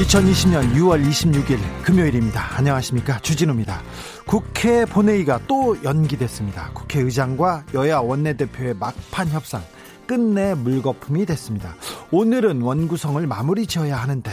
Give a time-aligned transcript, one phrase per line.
[0.00, 2.56] 2020년 6월 26일 금요일입니다.
[2.56, 3.18] 안녕하십니까.
[3.20, 3.82] 주진우입니다.
[4.26, 6.70] 국회 본회의가 또 연기됐습니다.
[6.72, 9.62] 국회의장과 여야 원내대표의 막판 협상
[10.06, 11.74] 끝내 물거품이 됐습니다.
[12.10, 14.32] 오늘은 원구성을 마무리 지어야 하는데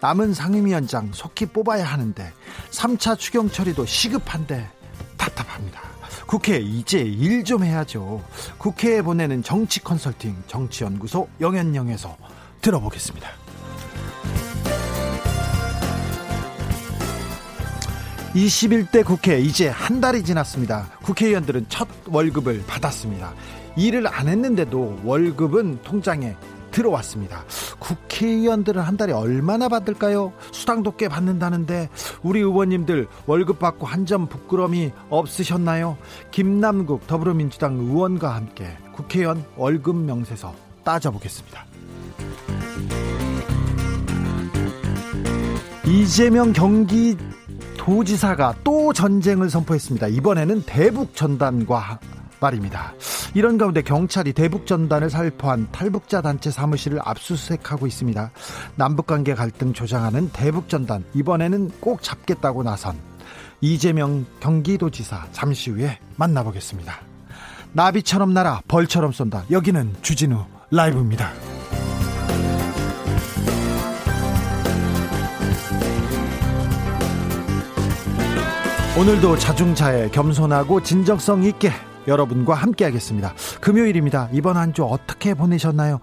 [0.00, 2.32] 남은 상임위원장 속히 뽑아야 하는데
[2.70, 4.70] 3차 추경 처리도 시급한데
[5.16, 5.80] 답답합니다.
[6.28, 8.22] 국회 이제 일 좀 해야죠.
[8.58, 12.16] 국회에 보내는 정치 컨설팅 정치연구소 영현영에서
[12.62, 13.39] 들어보겠습니다.
[18.34, 20.88] 21대 국회 이제 한 달이 지났습니다.
[21.02, 23.34] 국회의원들은 첫 월급을 받았습니다.
[23.76, 26.36] 일을 안 했는데도 월급은 통장에
[26.70, 27.44] 들어왔습니다.
[27.80, 30.32] 국회의원들은 한 달에 얼마나 받을까요?
[30.52, 31.88] 수당도 꽤 받는다는데
[32.22, 35.98] 우리 의원님들 월급 받고 한 점 부끄러움이 없으셨나요?
[36.30, 41.64] 김남국 더불어민주당 의원과 함께 국회의원 월급 명세서 따져보겠습니다.
[45.86, 47.16] 이재명 경기
[47.90, 50.06] 도지사가 또 전쟁을 선포했습니다.
[50.06, 51.98] 이번에는 대북 전단과
[52.38, 52.92] 말입니다.
[53.34, 58.30] 이런 가운데 경찰이 대북 전단을 살포한 탈북자 단체 사무실을 압수수색하고 있습니다.
[58.76, 62.96] 남북 관계 갈등 조장하는 대북 전단 이번에는 꼭 잡겠다고 나선
[63.60, 66.94] 이재명 경기도지사 잠시 후에 만나보겠습니다.
[67.72, 69.46] 나비처럼 날아 벌처럼 쏜다.
[69.50, 71.32] 여기는 주진우 라이브입니다.
[79.00, 81.70] 오늘도 자중차에 겸손하고 진정성 있게
[82.06, 83.32] 여러분과 함께 하겠습니다.
[83.62, 84.28] 금요일입니다.
[84.30, 86.00] 이번 한 주 어떻게 보내셨나요?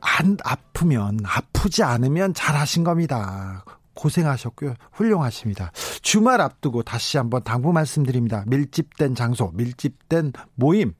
[0.00, 3.66] 안 아프면 아프지 않으면 잘하신 겁니다.
[3.92, 4.76] 고생하셨고요.
[4.92, 5.72] 훌륭하십니다.
[6.00, 8.44] 주말 앞두고 다시 한번 당부 말씀드립니다.
[8.46, 10.94] 밀집된 장소, 밀집된 모임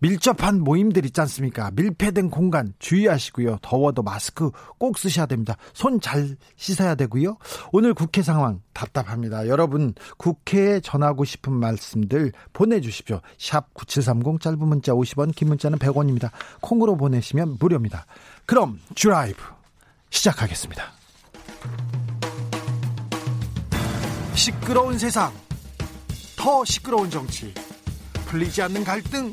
[0.00, 1.70] 밀접한 모임들 있지 않습니까?
[1.72, 3.58] 밀폐된 공간 주의하시고요.
[3.62, 5.56] 더워도 마스크 꼭 쓰셔야 됩니다.
[5.74, 7.36] 손 잘 씻어야 되고요.
[7.72, 9.48] 오늘 국회 상황 답답합니다.
[9.48, 13.20] 여러분 국회에 전하고 싶은 말씀들 보내주십시오.
[13.36, 16.30] 샵 9730 짧은 문자 50원 긴 문자는 100원입니다.
[16.60, 18.06] 콩으로 보내시면 무료입니다.
[18.46, 19.42] 그럼 드라이브
[20.10, 20.84] 시작하겠습니다.
[24.34, 25.32] 시끄러운 세상
[26.36, 27.52] 더 시끄러운 정치
[28.26, 29.32] 풀리지 않는 갈등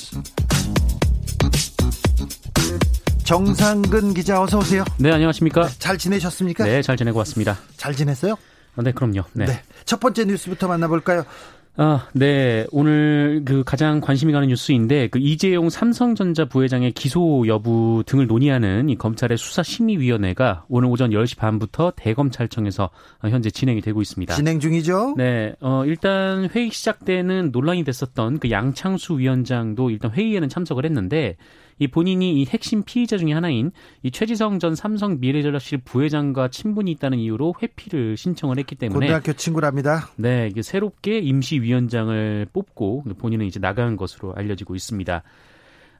[3.31, 4.83] 정상근 기자 어서 오세요.
[4.99, 5.69] 네, 안녕하십니까?
[5.79, 6.65] 잘 지내셨습니까?
[6.65, 7.57] 네, 잘 지내고 왔습니다.
[7.77, 8.35] 잘 지냈어요?
[8.75, 9.21] 아, 네, 그럼요.
[9.31, 9.45] 네.
[9.45, 9.61] 네.
[9.85, 11.23] 첫 번째 뉴스부터 만나볼까요?
[11.77, 12.67] 아, 네.
[12.71, 18.97] 오늘 그 가장 관심이 가는 뉴스인데 그 이재용 삼성전자 부회장의 기소 여부 등을 논의하는 이
[18.97, 22.89] 검찰의 수사심의위원회가 오늘 오전 10시 반부터 대검찰청에서
[23.21, 24.35] 현재 진행이 되고 있습니다.
[24.35, 25.15] 진행 중이죠?
[25.15, 25.53] 네.
[25.61, 31.37] 어, 일단 회의 시작 때는 논란이 됐었던 그 양창수 위원장도 일단 회의에는 참석을 했는데
[31.81, 33.71] 이 본인이 이 핵심 피의자 중의 하나인
[34.03, 40.07] 이 최지성 전 삼성 미래전략실 부회장과 친분이 있다는 이유로 회피를 신청을 했기 때문에 고등학교 친구랍니다.
[40.15, 45.23] 네, 이게 새롭게 임시위원장을 뽑고 본인은 이제 나간 것으로 알려지고 있습니다.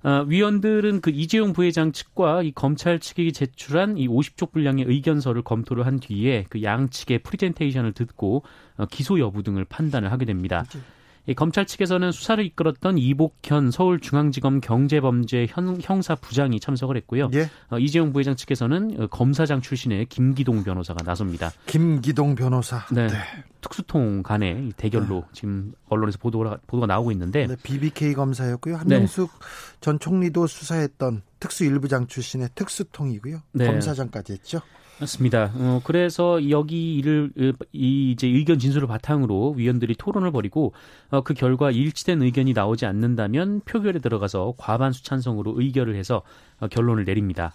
[0.03, 5.87] 어, 위원들은 그 이재용 부회장 측과 이 검찰 측이 제출한 이 50쪽 분량의 의견서를 검토를
[5.87, 8.43] 한 뒤에 그 양측의 프리젠테이션을 듣고
[8.77, 10.63] 어, 기소 여부 등을 판단을 하게 됩니다.
[10.67, 10.79] 그치.
[11.27, 15.47] 이 검찰 측에서는 수사를 이끌었던 이복현 서울중앙지검 경제범죄
[15.81, 17.29] 형사 부장이 참석을 했고요.
[17.33, 17.49] 예?
[17.69, 21.51] 어, 이재용 부회장 측에서는 어, 검사장 출신의 김기동 변호사가 나섭니다.
[21.67, 22.85] 김기동 변호사.
[22.91, 23.07] 네.
[23.07, 23.13] 네.
[23.61, 25.27] 특수통 간의 대결로 네.
[25.33, 27.45] 지금 언론에서 보도가, 보도가 나오고 있는데.
[27.45, 28.77] 네, BBK 검사였고요.
[28.77, 29.45] 한명숙 네.
[29.81, 33.41] 전 총리도 수사했던 특수 일부장 출신의 특수통이고요.
[33.53, 33.65] 네.
[33.67, 34.61] 검사장까지 했죠.
[35.01, 35.51] 맞습니다.
[35.55, 37.31] 어, 그래서 여기 이를
[37.73, 40.73] 이 이제 의견 진술을 바탕으로 위원들이 토론을 벌이고
[41.09, 46.21] 어, 그 결과 일치된 의견이 나오지 않는다면 표결에 들어가서 과반수 찬성으로 의결을 해서
[46.59, 47.51] 어, 결론을 내립니다.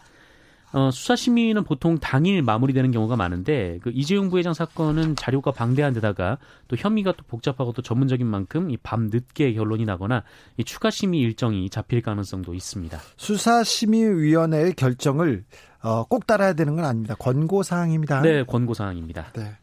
[0.76, 6.36] 어, 수사 심의는 보통 당일 마무리되는 경우가 많은데 그 이재용 부회장 사건은 자료가 방대한 데다가
[6.68, 10.22] 또 혐의가 또 복잡하고 또 전문적인 만큼 이 밤 늦게 결론이 나거나
[10.58, 12.98] 이 추가 심의 일정이 잡힐 가능성도 있습니다.
[13.16, 15.44] 수사 심의위원회의 결정을
[15.82, 17.14] 어, 꼭 따라야 되는 건 아닙니다.
[17.18, 18.20] 권고 사항입니다.
[18.20, 19.32] 네, 권고 사항입니다.
[19.32, 19.56] 네.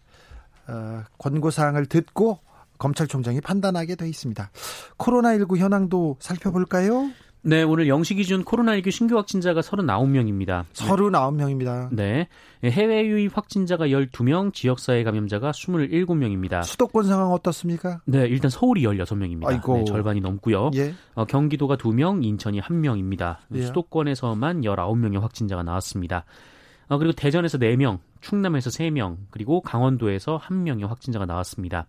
[0.67, 2.39] 어, 권고 사항을 듣고
[2.79, 4.49] 검찰총장이 판단하게 돼 있습니다.
[4.97, 7.11] 코로나19 현황도 살펴볼까요?
[7.45, 10.63] 네, 오늘 0시 기준 코로나19 신규 확진자가 39명입니다.
[10.73, 11.89] 39명입니다.
[11.91, 12.29] 네.
[12.63, 16.63] 해외 유입 확진자가 12명, 지역사회 감염자가 27명입니다.
[16.63, 17.99] 수도권 상황 어떻습니까?
[18.05, 19.47] 네, 일단 서울이 16명입니다.
[19.47, 19.77] 아이고.
[19.79, 20.71] 네, 절반이 넘고요.
[20.75, 20.93] 예.
[21.15, 23.39] 어, 경기도가 2명, 인천이 1명입니다.
[23.55, 23.63] 예.
[23.63, 26.23] 수도권에서만 19명의 확진자가 나왔습니다.
[26.87, 31.87] 어, 그리고 대전에서 4명, 충남에서 3명, 그리고 강원도에서 1명의 확진자가 나왔습니다.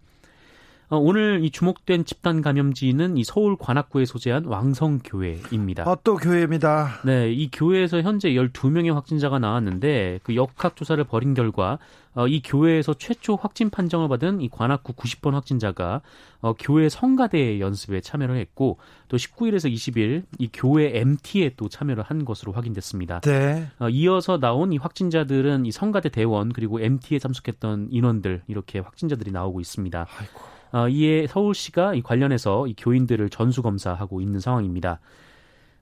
[0.89, 5.89] 어, 오늘 이 주목된 집단 감염지는 이 서울 관악구에 소재한 왕성교회입니다.
[5.89, 7.01] 아, 또 교회입니다.
[7.05, 11.79] 네, 이 교회에서 현재 12명의 확진자가 나왔는데 그 역학 조사를 벌인 결과
[12.15, 16.01] 어, 이 교회에서 최초 확진 판정을 받은 이 관악구 90번 확진자가
[16.43, 18.79] 어, 교회 성가대 연습에 참여를 했고
[19.09, 23.21] 또 19일에서 20일 이 교회 MT에 또 참여를 한 것으로 확인됐습니다.
[23.21, 23.67] 네.
[23.81, 29.61] 어, 이어서 나온 이 확진자들은 이 성가대 대원 그리고 MT에 참석했던 인원들 이렇게 확진자들이 나오고
[29.61, 30.07] 있습니다.
[30.19, 30.54] 아이고.
[30.75, 34.99] 어, 이에 서울시가 이 관련해서 이 교인들을 전수 검사하고 있는 상황입니다.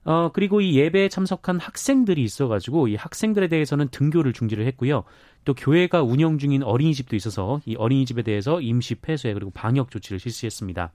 [0.05, 5.03] 어, 그리고 이 예배에 참석한 학생들이 있어가지고 이 학생들에 대해서는 등교를 중지를 했고요.
[5.45, 10.91] 또 교회가 운영 중인 어린이집도 있어서 이 어린이집에 대해서 임시 폐쇄 그리고 방역 조치를 실시했습니다.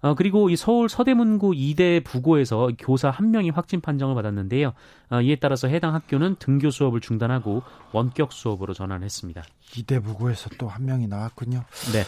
[0.00, 4.74] 어, 그리고 이 서울 서대문구 이대 부고에서 교사 한 명이 확진 판정을 받았는데요.
[5.10, 9.42] 어, 이에 따라서 해당 학교는 등교 수업을 중단하고 원격 수업으로 전환했습니다.
[9.76, 11.64] 이대 부고에서 또 한 명이 나왔군요.
[11.92, 12.04] 네.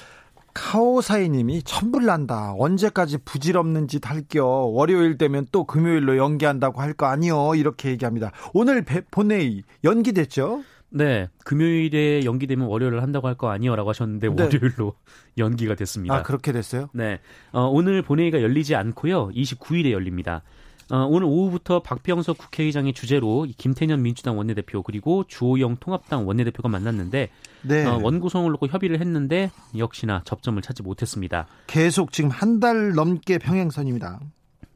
[0.55, 2.55] 카오사이님이 천불 난다.
[2.59, 4.45] 언제까지 부질없는 짓 할겨.
[4.45, 7.55] 월요일 되면 또 금요일로 연기한다고 할 거 아니요.
[7.55, 8.33] 이렇게 얘기합니다.
[8.53, 10.63] 오늘 본회의 연기됐죠?
[10.93, 14.43] 네, 금요일에 연기되면 월요일을 한다고 할 거 아니요라고 하셨는데 네.
[14.43, 14.95] 월요일로
[15.39, 16.15] 연기가 됐습니다.
[16.17, 16.89] 아 그렇게 됐어요?
[16.93, 17.21] 네,
[17.53, 20.43] 어, 오늘 본회의가 열리지 않고요, 29일에 열립니다.
[20.91, 27.31] 어, 오늘 오후부터 박병석 국회의장의 주재로 김태년 민주당 원내대표 그리고 주호영 통합당 원내대표가 만났는데
[27.63, 27.85] 네.
[27.87, 31.47] 어, 원구성을 놓고 협의를 했는데 역시나 접점을 찾지 못했습니다.
[31.67, 34.21] 계속 지금 한 달 넘게 평행선입니다.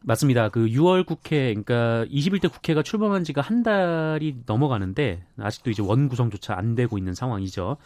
[0.01, 0.49] 맞습니다.
[0.51, 6.75] 그 6월 국회, 그러니까 21대 국회가 출범한 지가 한 달이 넘어가는데 아직도 이제 원구성조차 안
[6.75, 7.77] 되고 있는 상황이죠.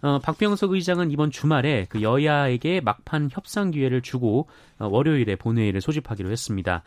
[0.00, 4.48] 어, 박병석 의장은 이번 주말에 그 여야에게 막판 협상 기회를 주고
[4.78, 6.82] 어, 월요일에 본회의를 소집하기로 했습니다.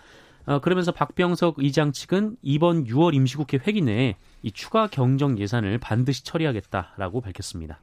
[0.45, 6.23] 어, 그러면서 박병석 의장 측은 이번 6월 임시국회 회기 내에 이 추가 경정 예산을 반드시
[6.23, 7.79] 처리하겠다라고 밝혔습니다.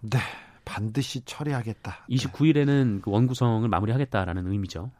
[0.00, 0.18] 네,
[0.64, 2.06] 반드시 처리하겠다.
[2.10, 4.90] 29일에는 그 원구성을 마무리하겠다라는 의미죠.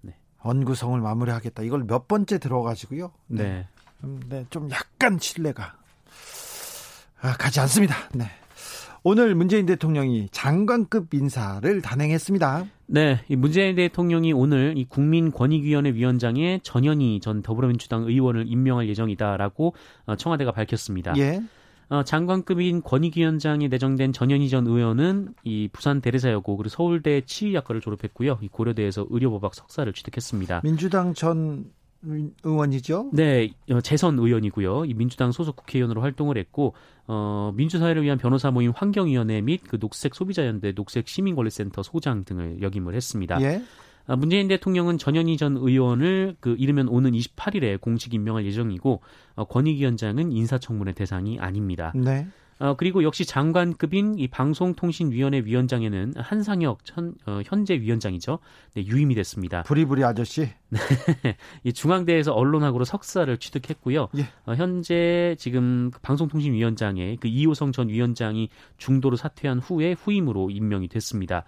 [0.00, 0.16] 네.
[0.42, 1.62] 원구성을 마무리하겠다.
[1.62, 3.12] 이걸 몇 번째 들어가지고요.
[3.28, 3.42] 네.
[3.42, 3.68] 네.
[4.04, 5.76] 음, 네, 좀 약간 신뢰가
[7.22, 7.96] 아, 가지 않습니다.
[8.14, 8.30] 네.
[9.02, 12.66] 오늘 문재인 대통령이 장관급 인사를 단행했습니다.
[12.86, 19.74] 네, 이 문재인 대통령이 오늘 이 국민권익위원회 위원장에 전현희 전 더불어민주당 의원을 임명할 예정이다라고
[20.06, 21.14] 어, 청와대가 밝혔습니다.
[21.16, 21.40] 예.
[21.88, 28.38] 어, 장관급인 권익위원장에 내정된 전현희 전 의원은 이 부산 대리사여고 그리고 서울대 치의학과를 졸업했고요.
[28.42, 30.60] 이 고려대에서 의료법학 석사를 취득했습니다.
[30.62, 31.64] 민주당 전
[32.02, 33.10] 의원이죠?
[33.12, 34.86] 네, 어, 재선 의원이고요.
[34.86, 36.74] 이 민주당 소속 국회의원으로 활동을 했고,
[37.06, 42.94] 어, 민주사회를 위한 변호사 모임 환경위원회 및 그 녹색 소비자연대 녹색 시민권리센터 소장 등을 역임을
[42.94, 43.40] 했습니다.
[43.42, 43.62] 예.
[44.06, 49.00] 어, 문재인 대통령은 전현희 전 의원을 그 이르면 오는 28일에 공식 임명할 예정이고,
[49.34, 51.92] 어, 권익위원장은 인사청문회 대상이 아닙니다.
[51.94, 52.26] 네.
[52.60, 58.38] 어, 그리고 역시 장관급인 이 방송통신위원회 위원장에는 한상혁 현, 어, 현재 위원장이죠.
[58.74, 59.62] 네, 유임이 됐습니다.
[59.62, 60.50] 부리부리 아저씨.
[61.22, 61.36] 네.
[61.64, 64.08] 이 중앙대에서 언론학으로 석사를 취득했고요.
[64.18, 64.28] 예.
[64.44, 71.44] 어, 현재 지금 그 방송통신위원장의 그 이호성 전 위원장이 중도로 사퇴한 후에 후임으로 임명이 됐습니다.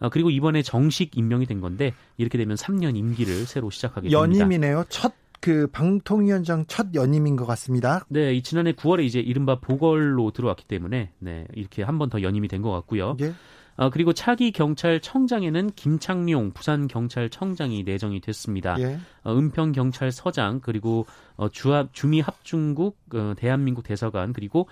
[0.00, 4.18] 어, 그리고 이번에 정식 임명이 된 건데 이렇게 되면 3년 임기를 새로 시작하게 됩니다.
[4.18, 4.84] 연임이네요.
[4.88, 8.04] 첫 그 방통위원장 첫 연임인 것 같습니다.
[8.08, 12.48] 네, 이 지난해 9월에 이제 이른바 보궐로 들어왔기 때문에 네, 이렇게 한 번 더 연임이
[12.48, 13.16] 된 것 같고요.
[13.20, 13.32] 예.
[13.78, 18.76] 아, 그리고 차기 경찰청장에는 김창룡 부산 경찰청장이 내정이 됐습니다.
[18.80, 18.98] 예.
[19.22, 21.04] 어, 은평 경찰서장 그리고
[21.36, 24.66] 어, 주합 주미 합중국 어, 대한민국 대사관 그리고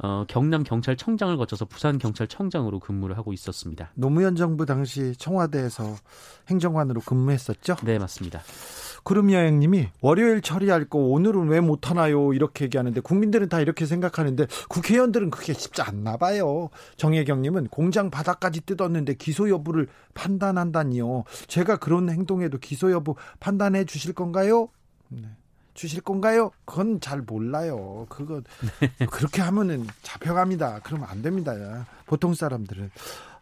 [0.00, 3.90] 어, 경남 경찰청장을 거쳐서 부산 경찰청장으로 근무를 하고 있었습니다.
[3.94, 5.94] 노무현 정부 당시 청와대에서
[6.48, 7.76] 행정관으로 근무했었죠?
[7.84, 8.40] 네, 맞습니다.
[9.02, 12.32] 구름 여행님이 월요일 처리할 거 오늘은 왜 못하나요?
[12.32, 16.68] 이렇게 얘기하는데 국민들은 다 이렇게 생각하는데 국회의원들은 그게 쉽지 않나 봐요.
[16.96, 21.24] 정혜경님은 공장 바닥까지 뜯었는데 기소 여부를 판단한다니요.
[21.46, 24.68] 제가 그런 행동에도 기소 여부 판단해 주실 건가요?
[25.08, 25.22] 네.
[25.74, 26.50] 주실 건가요?
[26.64, 28.06] 그건 잘 몰라요.
[28.08, 28.42] 그거
[28.98, 29.06] 네.
[29.06, 30.80] 그렇게 하면은 잡혀갑니다.
[30.82, 31.86] 그러면 안 됩니다.
[32.06, 32.90] 보통 사람들은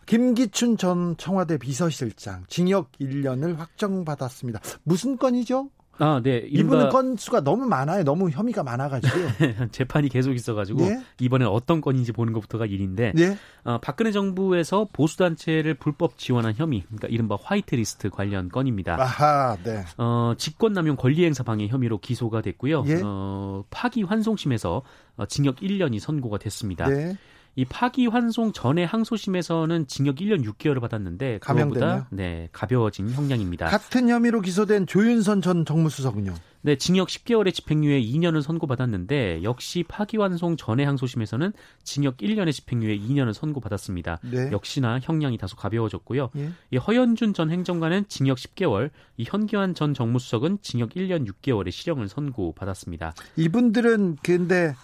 [0.07, 4.61] 김기춘 전 청와대 비서실장 징역 1년을 확정받았습니다.
[4.85, 5.71] 무슨 건이죠?
[5.99, 6.47] 아, 네.
[6.51, 8.05] 이분은 건수가 너무 많아요.
[8.05, 9.15] 너무 혐의가 많아가지고
[9.73, 11.03] 재판이 계속 있어가지고 네?
[11.21, 13.37] 이번엔 어떤 건인지 보는 것부터가 일인데 네?
[13.65, 19.01] 어, 박근혜 정부에서 보수 단체를 불법 지원한 혐의, 그러니까 이른바 화이트리스트 관련 건입니다.
[19.01, 19.85] 아하, 네.
[19.97, 22.85] 어, 직권남용 권리행사 방해 혐의로 기소가 됐고요.
[22.89, 23.01] 예?
[23.03, 24.83] 어, 파기 환송심에서
[25.17, 26.89] 어, 징역 1년이 선고가 됐습니다.
[26.89, 27.17] 네.
[27.59, 33.67] 이 파기 환송 전에 항소심에서는 징역 1년 6개월을 받았는데 그보다 네 가벼워진 형량입니다.
[33.67, 36.35] 같은 혐의로 기소된 조윤선 전 정무수석은요?
[36.61, 44.19] 네, 징역 10개월의 집행유예 2년을 선고받았는데 역시 파기환송 전에 항소심에서는 징역 1년의 집행유예 2년을 선고받았습니다.
[44.31, 44.51] 네.
[44.53, 46.31] 역시나 형량이 다소 가벼워졌고요.
[46.37, 46.51] 예.
[46.73, 53.15] 이 허연준 전 행정관은 징역 10개월, 이 현기환 전 정무수석은 징역 1년 6개월의 실형을 선고받았습니다.
[53.37, 54.75] 이분들은 근데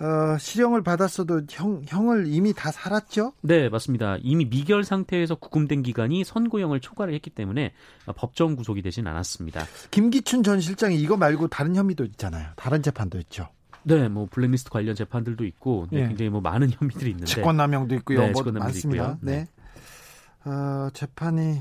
[0.00, 3.34] 어, 실형을 받았어도 형, 형을 이미 다 살았죠?
[3.42, 4.16] 네, 맞습니다.
[4.22, 7.72] 이미 미결 상태에서 구금된 기간이 선고형을 초과를 했기 때문에
[8.16, 9.64] 법정 구속이 되진 않았습니다.
[9.90, 12.48] 김기춘 전 실장이 이거 말고 다른 혐의도 있잖아요.
[12.56, 13.48] 다른 재판도 있죠.
[13.82, 16.08] 네, 뭐 블랙리스트 관련 재판들도 있고 네, 예.
[16.08, 18.20] 굉장히 뭐 많은 혐의들이 있는데 직권남용도 있고요.
[18.20, 19.04] 네, 뭐 많습니다.
[19.04, 19.18] 있고요.
[19.20, 19.32] 네.
[19.32, 20.50] 네.
[20.50, 21.60] 어, 재판이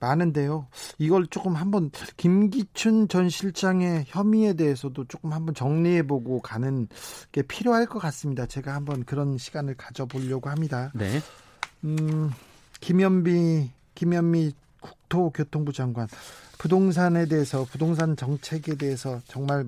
[0.00, 0.66] 많은데요.
[0.98, 6.88] 이걸 조금 한번 김기춘 전 실장의 혐의에 대해서도 조금 한번 정리해보고 가는
[7.30, 8.46] 게 필요할 것 같습니다.
[8.46, 10.90] 제가 한번 그런 시간을 가져보려고 합니다.
[10.94, 11.20] 네.
[11.84, 12.30] 음,
[12.80, 16.08] 김현미 김현미 국토교통부 장관
[16.58, 19.64] 부동산에 대해서 부동산 정책에 대해서 정말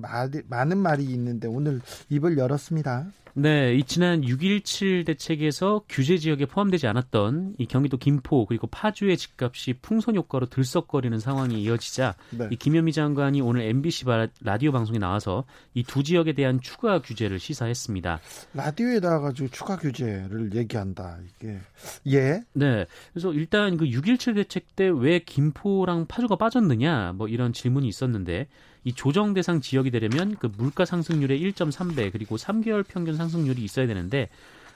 [0.47, 3.07] 많은 말이 있는데 오늘 입을 열었습니다.
[3.35, 9.73] 네, 이 지난 6.17 대책에서 규제 지역에 포함되지 않았던 이 경기도 김포 그리고 파주의 집값이
[9.81, 12.47] 풍선 효과로 들썩거리는 상황이 이어지자 네.
[12.51, 14.05] 이 김현미 장관이 오늘 MBC
[14.41, 18.19] 라디오 방송에 나와서 이 두 지역에 대한 추가 규제를 시사했습니다.
[18.53, 21.17] 라디오에 나와가지고 추가 규제를 얘기한다.
[21.39, 21.59] 이게
[22.07, 22.43] 예.
[22.53, 28.47] 네, 그래서 일단 그 6.17 대책 때 왜 김포랑 파주가 빠졌느냐 뭐 이런 질문이 있었는데
[28.83, 34.29] 이 조정 대상 지역이 되려면 그 물가 상승률의 1.3배 그리고 3개월 평균 상승률이 있어야 되는데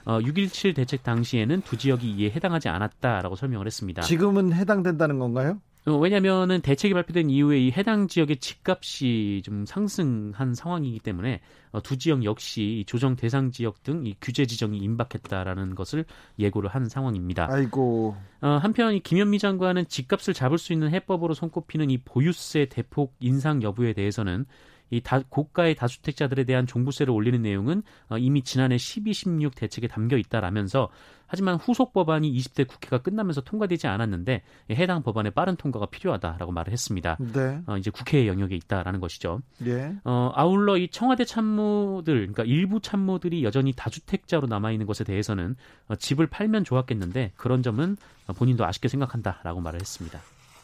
[0.04, 4.02] 어, 6.17 대책 당시에는 두 지역이 이에 해당하지 않았다라고 설명을 했습니다.
[4.02, 5.60] 지금은 해당된다는 건가요?
[5.88, 11.40] 어, 왜냐하면은 대책이 발표된 이후에 이 해당 지역의 집값이 좀 상승한 상황이기 때문에
[11.72, 16.04] 어, 두 지역 역시 조정 대상 지역 등 이 규제 지정이 임박했다라는 것을
[16.38, 17.48] 예고를 한 상황입니다.
[17.50, 18.16] 아이고.
[18.40, 23.62] 어, 한편 이 김현미 장관은 집값을 잡을 수 있는 해법으로 손꼽히는 이 보유세 대폭 인상
[23.62, 24.46] 여부에 대해서는
[24.90, 30.16] 이 다, 고가의 다주택자들에 대한 종부세를 올리는 내용은 어, 이미 지난해 12, 16 대책에 담겨
[30.16, 30.88] 있다라면서
[31.28, 37.18] 하지만 후속 법안이 20대 국회가 끝나면서 통과되지 않았는데 해당 법안의 빠른 통과가 필요하다라고 말을 했습니다.
[37.20, 37.60] 네.
[37.66, 39.42] 어, 이제 국회의 영역에 있다라는 것이죠.
[39.58, 39.94] 네.
[40.04, 45.54] 어, 아울러 이 청와대 참모들, 그러니까 일부 참모들이 여전히 다주택자로 남아 있는 것에 대해서는
[45.88, 47.96] 어, 집을 팔면 좋았겠는데 그런 점은
[48.34, 50.20] 본인도 아쉽게 생각한다라고 말을 했습니다.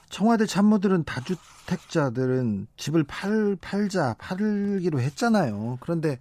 [0.08, 5.78] 청와대 참모들은 다주택자들은 집을 팔 팔자 팔기로 했잖아요.
[5.80, 6.18] 그런데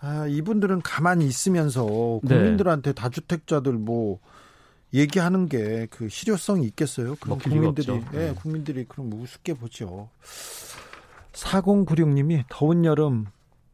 [0.00, 1.84] 아, 이분들은 가만히 있으면서
[2.22, 2.36] 네.
[2.36, 2.94] 국민들한테 네.
[2.94, 4.20] 다주택자들 뭐
[4.94, 7.16] 얘기하는 게 그 실효성이 있겠어요?
[7.16, 8.34] 그럼 국민들이 예, 네.
[8.34, 10.08] 국민들이 그럼 우습게 보죠.
[11.32, 13.26] 4096님이 더운 여름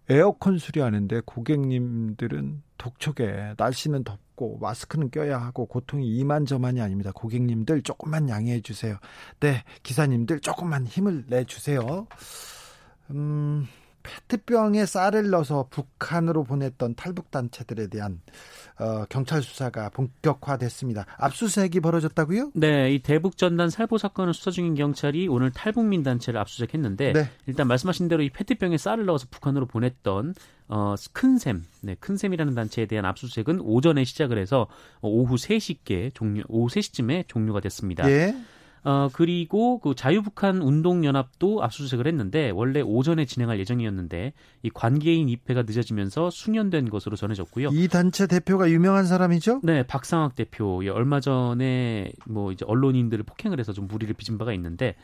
[0.08, 7.10] 에어컨 수리하는데 고객님들은 독촉에 날씨는 덥 춥고 마스크는 껴야 하고 고통이 이만저만이 아닙니다.
[7.12, 8.98] 고객님들 조금만 양해해 주세요.
[9.40, 12.06] 네, 기사님들 조금만 힘을 내 주세요.
[13.10, 13.66] 음,
[14.04, 18.20] 페트병에 쌀을 넣어서 북한으로 보냈던 탈북 단체들에 대한
[18.78, 21.06] 어, 경찰 수사가 본격화됐습니다.
[21.16, 22.52] 압수수색이 벌어졌다고요?
[22.54, 27.30] 네, 이 대북 전단 살포 사건을 수사 중인 경찰이 오늘 탈북민 단체를 압수수색했는데 네.
[27.46, 30.34] 일단 말씀하신 대로 이 페트병에 쌀을 넣어서 북한으로 보냈던
[30.68, 34.66] 어, 큰샘, 네, 큰샘이라는 단체에 대한 압수수색은 오전에 시작을 해서
[35.02, 38.08] 오후 3시께 종료, 오후 3시쯤에 종료가 됐습니다.
[38.10, 38.34] 예.
[38.84, 46.30] 어, 그리고 그 자유북한 운동연합도 압수수색을 했는데 원래 오전에 진행할 예정이었는데 이 관계인 입회가 늦어지면서
[46.30, 47.70] 수년된 것으로 전해졌고요.
[47.72, 49.60] 이 단체 대표가 유명한 사람이죠?
[49.62, 50.84] 네, 박상학 대표.
[50.84, 54.96] 예, 얼마 전에 뭐 이제 언론인들을 폭행을 해서 좀 무리를 빚은 바가 있는데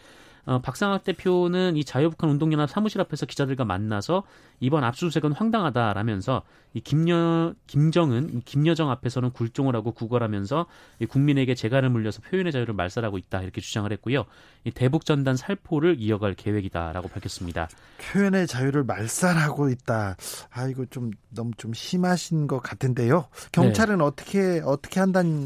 [0.45, 4.25] 어, 박상학 대표는 이 자유북한 운동연합 사무실 앞에서 기자들과 만나서
[4.61, 6.43] 이번 압수수색은 황당하다라면서
[6.75, 10.67] 이 김여 김정은 김여정 앞에서는 굴종을 하고 구걸하면서
[11.01, 14.25] 이 국민에게 재갈을 물려서 표현의 자유를 말살하고 있다 이렇게 주장을 했고요.
[14.65, 17.69] 이 대북 전단 살포를 이어갈 계획이다라고 밝혔습니다.
[17.99, 20.17] 표현의 자유를 말살하고 있다.
[20.51, 23.27] 아 이거 좀 너무 좀 심하신 것 같은데요.
[23.53, 24.05] 경찰은 네.
[24.05, 25.45] 어떻게 어떻게 한다는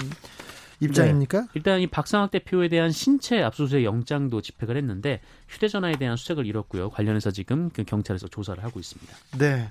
[0.80, 1.40] 입장입니까?
[1.40, 1.46] 네.
[1.54, 6.90] 일단 이 박상학 대표에 대한 신체 압수수색 영장도 집행을 했는데 휴대전화에 대한 수색을 이뤘고요.
[6.90, 9.12] 관련해서 지금 그 경찰에서 조사를 하고 있습니다.
[9.38, 9.70] 네.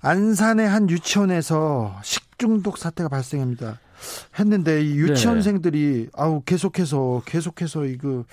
[0.00, 3.78] 안산의 한 유치원에서 식중독 사태가 발생합니다.
[4.38, 6.08] 했는데 이 유치원생들이 네.
[6.14, 8.24] 아우 계속해서 계속해서 이거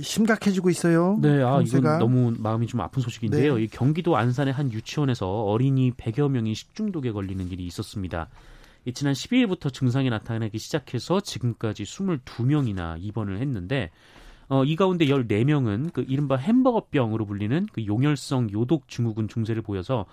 [0.00, 1.18] 심각해지고 있어요.
[1.20, 3.56] 네, 아 이건 너무 마음이 좀 아픈 소식인데요.
[3.56, 3.64] 네.
[3.64, 8.28] 이 경기도 안산의 한 유치원에서 어린이 100여 명이 식중독에 걸리는 일이 있었습니다.
[8.92, 13.90] 지난 12일부터 증상이 나타나기 시작해서 지금까지 22명이나 입원을 했는데
[14.48, 20.06] 어, 이 가운데 14명은 그 이른바 햄버거병으로 불리는 그 용혈성 요독 증후군 증세를 보여서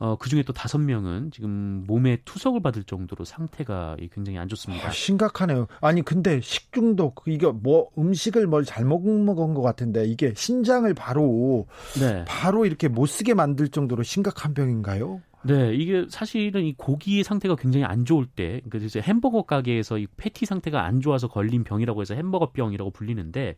[0.00, 4.86] 어, 그 중에 또 다섯 명은 지금 몸에 투석을 받을 정도로 상태가 굉장히 안 좋습니다.
[4.86, 5.66] 아, 심각하네요.
[5.80, 11.66] 아니, 근데 식중독, 이게 뭐 음식을 뭘 잘못 먹은 것 같은데 이게 신장을 바로,
[11.98, 12.24] 네.
[12.28, 15.20] 바로 이렇게 못 쓰게 만들 정도로 심각한 병인가요?
[15.42, 20.06] 네, 이게 사실은 이 고기 상태가 굉장히 안 좋을 때, 그러니까 이제 햄버거 가게에서 이
[20.16, 23.56] 패티 상태가 안 좋아서 걸린 병이라고 해서 햄버거 병이라고 불리는데,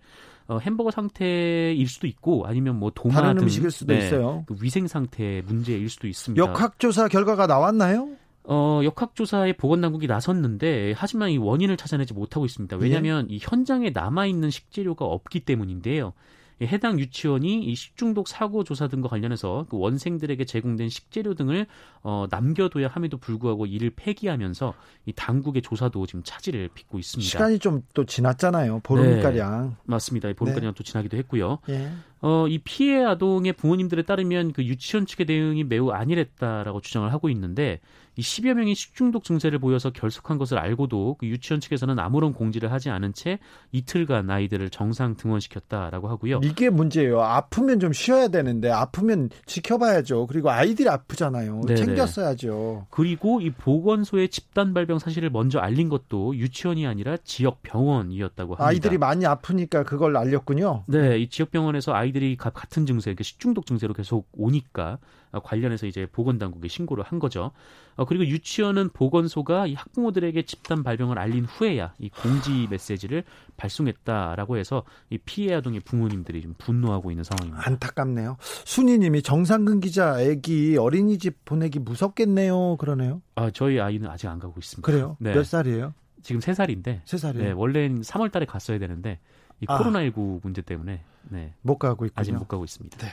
[0.48, 4.44] 어, 햄버거 상태일 수도 있고 아니면 뭐 도마 다른 등, 음식일 수도 네, 있어요.
[4.46, 6.44] 그 위생 상태 문제일 수도 있습니다.
[6.44, 8.08] 역학조사 결과가 나왔나요?
[8.44, 12.76] 어, 역학조사에 보건당국이 나섰는데 하지만 이 원인을 찾아내지 못하고 있습니다.
[12.78, 13.36] 왜냐하면 예?
[13.36, 16.14] 이 현장에 남아 있는 식재료가 없기 때문인데요.
[16.62, 21.66] 해당 유치원이 이 식중독 사고 조사 등과 관련해서 그 원생들에게 제공된 식재료 등을
[22.02, 24.74] 어, 남겨둬야 함에도 불구하고 이를 폐기하면서
[25.06, 27.28] 이 당국의 조사도 지금 차질을 빚고 있습니다.
[27.28, 28.80] 시간이 좀 또 지났잖아요.
[28.82, 29.70] 보름가량.
[29.70, 30.32] 네, 맞습니다.
[30.32, 30.74] 보름가량 네.
[30.76, 31.58] 또 지나기도 했고요.
[31.68, 31.90] 예.
[32.20, 37.80] 어, 이 피해 아동의 부모님들에 따르면 그 유치원 측의 대응이 매우 안일했다라고 주장을 하고 있는데
[38.20, 42.90] 이 10여 명이 식중독 증세를 보여서 결석한 것을 알고도 그 유치원 측에서는 아무런 공지를 하지
[42.90, 43.38] 않은 채
[43.72, 46.40] 이틀간 아이들을 정상 등원시켰다라고 하고요.
[46.44, 47.22] 이게 문제예요.
[47.22, 50.26] 아프면 좀 쉬어야 되는데 아프면 지켜봐야죠.
[50.26, 51.62] 그리고 아이들이 아프잖아요.
[51.62, 51.76] 네네.
[51.76, 52.88] 챙겼어야죠.
[52.90, 58.68] 그리고 이 보건소의 집단 발병 사실을 먼저 알린 것도 유치원이 아니라 지역 병원이었다고 합니다.
[58.68, 60.84] 아이들이 많이 아프니까 그걸 알렸군요.
[60.88, 64.98] 네, 이 지역 병원에서 아이들이 같은 증세, 그 식중독 증세로 계속 오니까
[65.38, 67.52] 관련해서 이제 보건당국에 신고를 한 거죠.
[67.96, 73.24] 어, 그리고 유치원은 보건소가 이 학부모들에게 집단 발병을 알린 후에야 이 공지 메시지를
[73.56, 77.68] 발송했다라고 해서 이 피해 아동의 부모님들이 좀 분노하고 있는 상황입니다.
[77.68, 78.36] 안타깝네요.
[78.64, 82.76] 순이님이 정상근 기자 애기 어린이집 보내기 무섭겠네요.
[82.78, 83.22] 그러네요.
[83.34, 84.84] 아 저희 아이는 아직 안 가고 있습니다.
[84.84, 85.16] 그래요?
[85.20, 85.32] 네.
[85.34, 85.94] 몇 살이에요?
[86.22, 87.02] 지금 세 살인데.
[87.04, 87.42] 세 살이요?
[87.42, 89.18] 네, 원래는 3월 달에 갔어야 되는데
[89.60, 89.78] 이 아.
[89.78, 91.54] 코로나19 문제 때문에 네.
[91.62, 92.20] 못 가고 있군요.
[92.20, 92.96] 아직 못 가고 있습니다.
[92.98, 93.12] 네.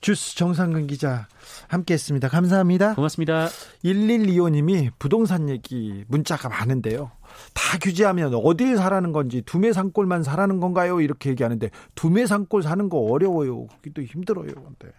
[0.00, 1.28] 주스 정상근 기자
[1.68, 2.28] 함께했습니다.
[2.28, 2.94] 감사합니다.
[2.94, 3.48] 고맙습니다.
[3.84, 7.10] 1125님이 부동산 얘기 문자가 많은데요.
[7.54, 11.00] 다 규제하면 어딜 사라는 건지 두매산골만 사라는 건가요?
[11.00, 13.66] 이렇게 얘기하는데 두매산골 사는 거 어려워요.
[13.66, 14.48] 그기도 힘들어요.
[14.48, 14.92] 근데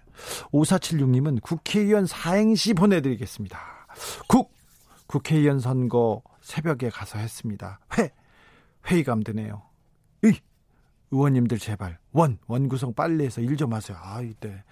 [0.52, 3.60] 5476님은 국회의원 사행시 보내드리겠습니다.
[4.28, 4.54] 국
[5.08, 7.80] 국회의원 선거 새벽에 가서 했습니다.
[7.98, 8.12] 회
[8.90, 9.64] 회의감 드네요.
[10.24, 10.34] 의
[11.12, 13.98] 의원님들 제발 원 원구성 빨리 해서 일 좀 하세요.
[14.02, 14.64] 아 이때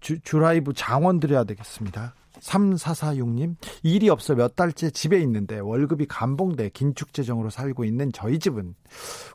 [0.00, 2.14] 주, 주라이브 장원 드려야 되겠습니다.
[2.40, 8.74] 3446님, 일이 없어 몇 달째 집에 있는데 월급이 감봉돼 긴축재정으로 살고 있는 저희 집은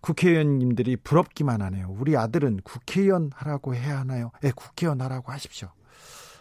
[0.01, 1.95] 국회의원님들이 부럽기만 하네요.
[1.99, 4.31] 우리 아들은 국회의원 하라고 해야 하나요?
[4.43, 5.69] 예, 국회의원 하라고 하십시오.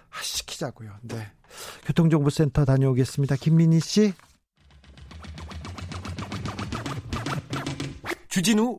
[0.09, 0.91] 하, 시키자고요.
[1.03, 1.31] 네.
[1.85, 3.37] 교통정보센터 다녀오겠습니다.
[3.37, 4.15] 김민희 씨.
[8.29, 8.79] 주진우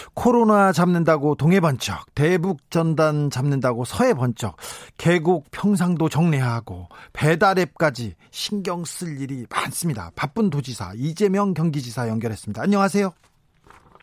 [0.13, 4.57] 코로나 잡는다고 동해 번쩍, 대북 전단 잡는다고 서해 번쩍,
[4.97, 10.11] 계곡 평상도 정리하고 배달앱까지 신경 쓸 일이 많습니다.
[10.15, 12.61] 바쁜 도지사 이재명 경기지사 연결했습니다.
[12.61, 13.13] 안녕하세요.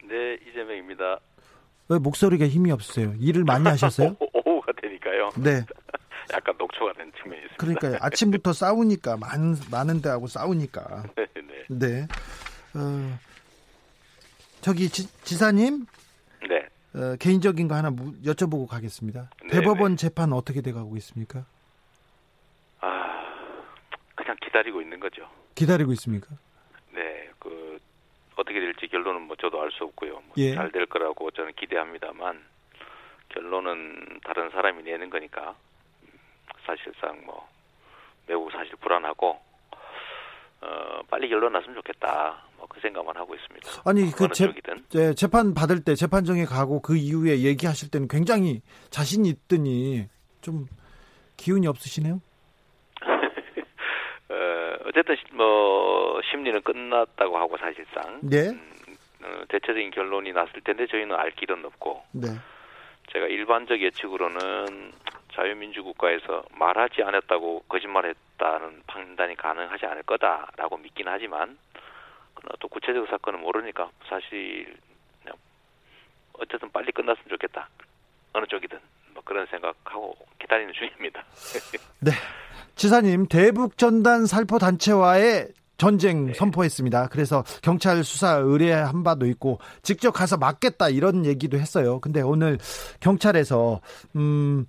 [0.09, 1.21] 네, 이재명입니다.
[1.91, 3.15] 왜 목소리가 힘이 없으세요?
[3.19, 4.17] 일을 많이 하셨어요?
[4.45, 5.31] 오후가 되니까요.
[5.37, 5.65] 네.
[6.33, 7.57] 약간 녹초가 된 측면이 있습니다.
[7.57, 7.97] 그러니까요.
[8.01, 11.05] 아침부터 싸우니까 많 많은 데하고 싸우니까.
[11.17, 11.27] 네.
[11.69, 11.89] 네.
[11.89, 12.07] 네.
[12.75, 13.19] 어,
[14.61, 15.87] 저기 지, 사님
[16.49, 16.69] 네.
[16.95, 19.31] 어, 개인적인 거 하나 여쭤보고 가겠습니다.
[19.43, 19.97] 네, 대법원 네.
[19.97, 21.45] 재판 어떻게 돼가고 있습니까?
[22.81, 23.63] 아,
[24.15, 25.29] 그냥 기다리고 있는 거죠.
[25.55, 26.29] 기다리고 있습니까?
[26.93, 27.79] 네, 그
[28.37, 30.13] 어떻게 될지 결론은 뭐 저도 알 수 없고요.
[30.13, 30.55] 뭐 예.
[30.55, 32.43] 잘될 거라고 저는 기대합니다만
[33.29, 35.55] 결론은 다른 사람이 내는 거니까
[36.65, 37.47] 사실상 뭐
[38.27, 39.39] 매우 사실 불안하고
[40.61, 42.43] 어, 빨리 결론 났으면 좋겠다.
[42.59, 43.83] 뭐그 생각만 하고 있습니다.
[43.85, 44.53] 아니 그 재,
[44.89, 50.07] 재, 재판 받을 때 재판정에 가고 그 이후에 얘기하실 때는 굉장히 자신 있더니
[50.41, 50.67] 좀
[51.37, 52.21] 기운이 없으시네요.
[54.87, 58.49] 어쨌든 뭐 심리는 끝났다고 하고 사실상 네.
[58.49, 58.73] 음,
[59.23, 62.29] 어, 대체적인 결론이 났을 텐데 저희는 알 길은 없고 네.
[63.13, 64.93] 제가 일반적 예측으로는
[65.35, 71.57] 자유민주국가에서 말하지 않았다고 거짓말했다는 판단이 가능하지 않을 거다라고 믿긴 하지만
[72.39, 74.77] 그러나 또 구체적 사건은 모르니까 사실
[76.39, 77.69] 어쨌든 빨리 끝났으면 좋겠다
[78.33, 78.79] 어느 쪽이든
[79.15, 81.25] 뭐 그런 생각하고 기다리는 중입니다.
[82.01, 82.13] 네.
[82.77, 86.35] 지사님, 대북 전단 살포 단체와의 전쟁 네.
[86.35, 87.09] 선포했습니다.
[87.09, 92.01] 그래서 경찰 수사 의뢰한 바도 있고 직접 가서 막겠다 이런 얘기도 했어요.
[92.01, 92.59] 근데 오늘
[93.01, 93.81] 경찰에서
[94.17, 94.67] 음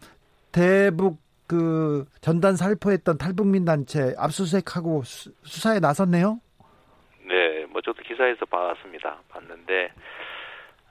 [0.51, 6.39] 대북 그 전단 살포했던 탈북민 단체 압수수색하고 수, 수사에 나섰네요.
[7.29, 9.19] 네, 뭐 저도 기사에서 봤습니다.
[9.29, 9.91] 봤는데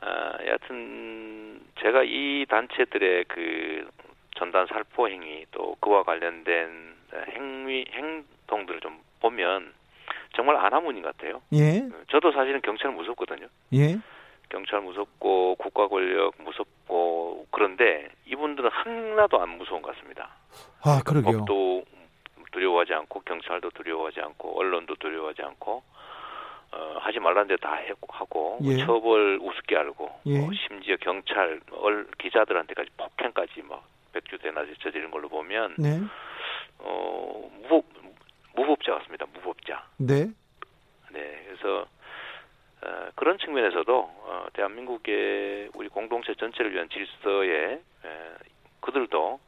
[0.01, 3.89] 아, 여하튼 제가 이 단체들의 그
[4.37, 6.95] 전단 살포 행위 또 그와 관련된
[7.33, 9.75] 행위 행동들을 좀 보면
[10.37, 11.43] 정말 아나무인 같아요.
[11.53, 11.89] 예.
[12.09, 13.49] 저도 사실은 경찰 무섭거든요.
[13.75, 13.99] 예.
[14.49, 20.31] 경찰 무섭고 국가 권력 무섭고 그런데 이분들은 하나도 안 무서운 것 같습니다.
[20.85, 21.39] 아, 그러게요.
[21.39, 21.85] 법도
[22.53, 25.83] 두려워하지 않고 경찰도 두려워하지 않고 언론도 두려워하지 않고
[26.73, 27.79] 어, 하지 말라는 데 다
[28.11, 28.79] 하고 뭐 예.
[28.85, 30.39] 처벌 우습게 알고 예.
[30.39, 36.01] 뭐 심지어 경찰 얼, 기자들한테까지 폭행까지 막 백주대나 저지른 걸로 보면 네.
[36.79, 37.85] 어, 무법
[38.55, 39.27] 무법자 같습니다.
[39.33, 39.85] 무법자.
[39.99, 40.27] 네.
[41.11, 41.87] 네, 그래서
[42.83, 47.81] 어, 그런 측면에서도 어, 대한민국의 우리 공동체 전체를 위한 질서에 에,
[48.81, 49.41] 그들도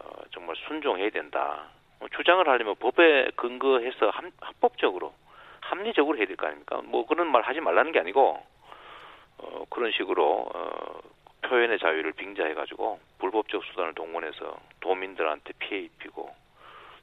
[0.00, 1.68] 어, 정말 순종해야 된다.
[1.98, 5.14] 뭐 주장을 하려면 법에 근거해서 합, 합법적으로
[5.68, 6.80] 합리적으로 해야 될 거 아닙니까?
[6.84, 8.38] 뭐 그런 말 하지 말라는 게 아니고
[9.38, 10.98] 어, 그런 식으로 어,
[11.42, 16.28] 표현의 자유를 빙자해가지고 불법적 수단을 동원해서 도민들한테 피해 입히고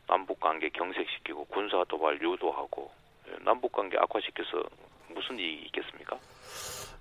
[0.08, 2.91] 남북 관계 경색시키고 군사 도발 유도하고
[3.30, 4.63] 예, 남북 관계 악화시켜서
[5.13, 6.17] 무슨 이익이 있겠습니까?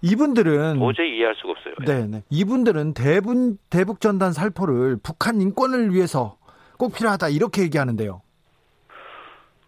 [0.03, 1.75] 이분들은 도저히 이해할 수가 없어요.
[1.87, 2.23] 네.
[2.31, 6.37] 이분들은 대분 대북 전단 살포를 북한 인권을 위해서
[6.79, 8.23] 꼭 필요하다 이렇게 얘기하는데요.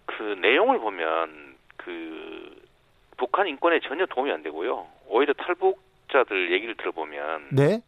[0.06, 1.41] 그 내용을 보면
[1.84, 2.62] 그
[3.16, 4.86] 북한 인권에 전혀 도움이 안 되고요.
[5.08, 7.80] 오히려 탈북자들 얘기를 들어보면 네.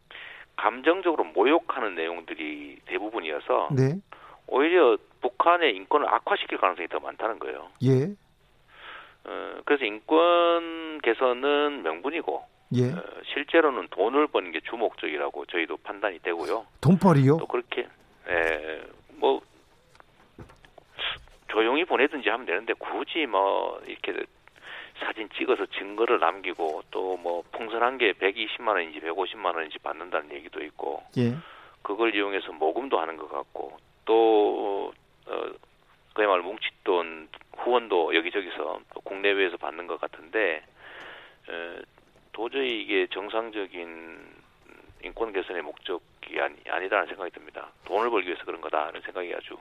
[0.55, 3.95] 감정적으로 모욕하는 내용들이 대부분이어서 네.
[4.47, 7.69] 오히려 북한의 인권을 악화시킬 가능성이 더 많다는 거예요.
[7.83, 8.13] 예.
[9.25, 12.91] 어, 그래서 인권 개선은 명분이고 예.
[12.91, 13.03] 어,
[13.33, 16.65] 실제로는 돈을 버는 게 주목적이라고 저희도 판단이 되고요.
[16.81, 17.37] 돈벌이요?
[17.37, 17.87] 또 그렇게
[18.27, 18.81] 에,
[19.15, 19.41] 뭐
[21.55, 24.25] 조용히 보내든지 하면 되는데 굳이 뭐 이렇게
[24.99, 31.01] 사진 찍어서 증거를 남기고 또 뭐 풍선한 게 120만 원인지 150만 원인지 받는다는 얘기도 있고
[31.17, 31.33] 예.
[31.81, 34.93] 그걸 이용해서 모금도 하는 것 같고 또
[35.27, 35.49] 어,
[36.13, 40.61] 그야말로 뭉칫돈 후원도 여기저기서 또 국내외에서 받는 것 같은데
[41.49, 41.81] 에,
[42.33, 44.19] 도저히 이게 정상적인
[45.03, 47.69] 인권 개선의 목적이 아니, 아니다라는 생각이 듭니다.
[47.85, 49.57] 돈을 벌기 위해서 그런 거다라는 생각이 아주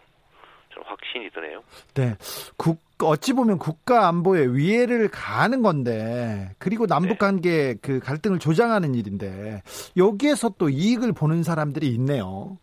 [0.75, 1.63] 저는 확신이 드네요.
[1.95, 2.17] 네.
[2.57, 9.63] 국 어찌 보면 국가 안보에 위해를 가하는 건데 그리고 남북 관계 그 갈등을 조장하는 일인데
[9.97, 12.59] 여기에서 또 이익을 보는 사람들이 있네요.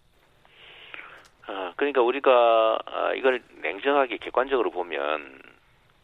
[1.47, 5.39] 아, 그러니까 우리가 아, 이걸 냉정하게 객관적으로 보면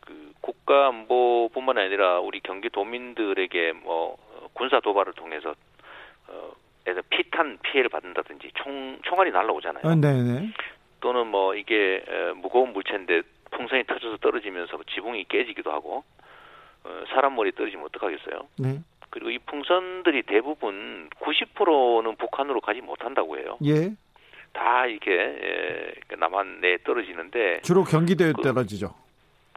[0.02, 5.56] 그 국가 안보뿐만 아니라 우리 경기도민들에게 뭐 어, 군사 도발을 통해서
[6.28, 6.52] 어,
[6.84, 9.88] 들어 피탄 피해를 받는다든지 총 총알이 날라오잖아요.
[9.88, 10.52] 아, 네네.
[11.00, 16.04] 또는 뭐 이게 에, 무거운 물체인데 풍선이 터져서 떨어지면서 지붕이 깨지기도 하고
[16.84, 18.48] 어, 사람 머리 떨어지면 어떡하겠어요?
[18.60, 18.80] 네.
[19.10, 23.58] 그리고 이 풍선들이 대부분 90%는 북한으로 가지 못한다고 해요.
[23.66, 23.92] 예.
[24.54, 28.94] 다 이렇게 에, 남한 내에 떨어지는데 주로 경기도에 그- 떨어지죠.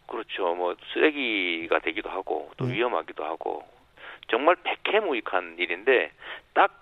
[0.07, 0.55] 그렇죠.
[0.55, 2.74] 뭐 쓰레기가 되기도 하고 또 네.
[2.74, 3.62] 위험하기도 하고
[4.29, 6.12] 정말 백해무익한 일인데
[6.55, 6.76] 딱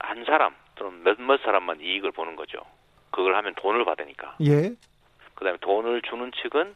[0.00, 2.60] 한 사람 또는 몇몇 사람만 이익을 보는 거죠.
[3.10, 4.36] 그걸 하면 돈을 받으니까.
[4.42, 4.72] 예.
[5.34, 6.74] 그다음에 돈을 주는 측은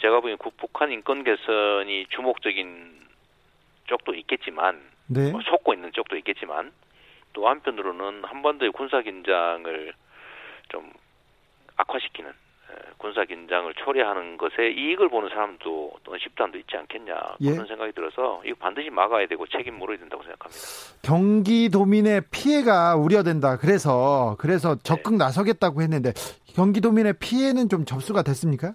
[0.00, 3.00] 제가 보기엔 국- 북한 인권 개선이 주목적인
[3.86, 5.30] 쪽도 있겠지만 네.
[5.30, 6.72] 뭐 속고 있는 쪽도 있겠지만
[7.32, 9.92] 또 한편으로는 한반도의 군사 긴장을
[10.70, 10.92] 좀
[11.76, 12.34] 악화시키는 에,
[12.98, 17.50] 군사 긴장을 초래하는 것에 이익을 보는 사람도 또는 집단도 있지 않겠냐 예.
[17.50, 20.60] 그런 생각이 들어서 이거 반드시 막아야 되고 책임 물어야 된다고 생각합니다.
[21.02, 23.58] 경기도민의 피해가 우려된다.
[23.58, 26.12] 그래서 그래서 적극 나서겠다고 했는데
[26.54, 28.74] 경기도민의 피해는 좀 접수가 됐습니까?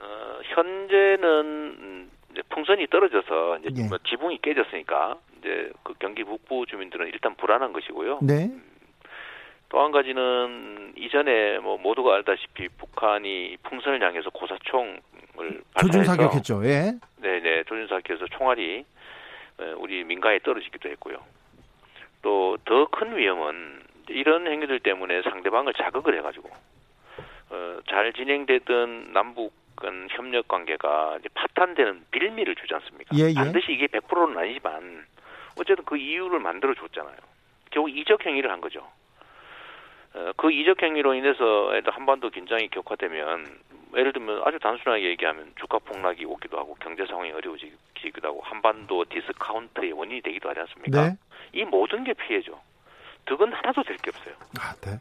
[0.00, 2.10] 어, 현재는 음,
[2.50, 3.88] 풍선이 떨어져서 이제 예.
[3.88, 8.20] 뭐 지붕이 깨졌으니까 이제 그 경기 북부 주민들은 일단 불안한 것이고요.
[8.22, 8.50] 네.
[9.72, 15.00] 또 한 가지는 이전에 뭐 모두가 알다시피 북한이 풍선을 향해서 고사총을
[15.80, 16.60] 조준 사격했죠.
[16.66, 16.92] 예.
[17.22, 18.84] 네 네 조준 사격해서 총알이
[19.78, 21.16] 우리 민가에 떨어지기도 했고요.
[22.20, 26.50] 또 더 큰 위험은 이런 행위들 때문에 상대방을 자극을 해가지고
[27.50, 33.16] 어, 잘 진행되던 남북 간 협력 관계가 이제 파탄되는 빌미를 주지 않습니까?
[33.16, 33.34] 예, 예.
[33.34, 35.06] 반드시 이게 100%는 아니지만
[35.58, 37.16] 어쨌든 그 이유를 만들어 줬잖아요.
[37.70, 38.86] 결국 이적 행위를 한 거죠.
[40.14, 43.46] 어, 그 이적 행위로 인해서 한반도 긴장이 격화되면
[43.96, 49.92] 예를 들면 아주 단순하게 얘기하면 주가 폭락이 오기도 하고 경제 상황이 어려워지기도 하고 한반도 디스카운트의
[49.92, 51.08] 원인이 되기도 하지 않습니까?
[51.08, 51.16] 네.
[51.52, 52.58] 이 모든 게 피해죠.
[53.26, 54.34] 득은 하나도 될 게 없어요.
[54.58, 54.98] 아, 네.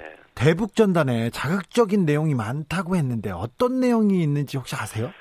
[0.00, 0.16] 네.
[0.34, 5.12] 대북 전단에 자극적인 내용이 많다고 했는데 어떤 내용이 있는지 혹시 아세요?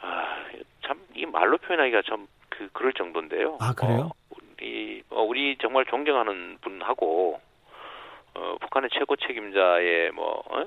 [0.00, 0.36] 아,
[0.82, 3.58] 참 이 말로 표현하기가 참 그 그럴 정도인데요.
[3.60, 4.10] 아, 그래요?
[4.30, 7.38] 어, 우리 어, 우리 정말 존경하는 분하고
[8.36, 10.64] 어, 북한의 최고 책임자의 뭐 어?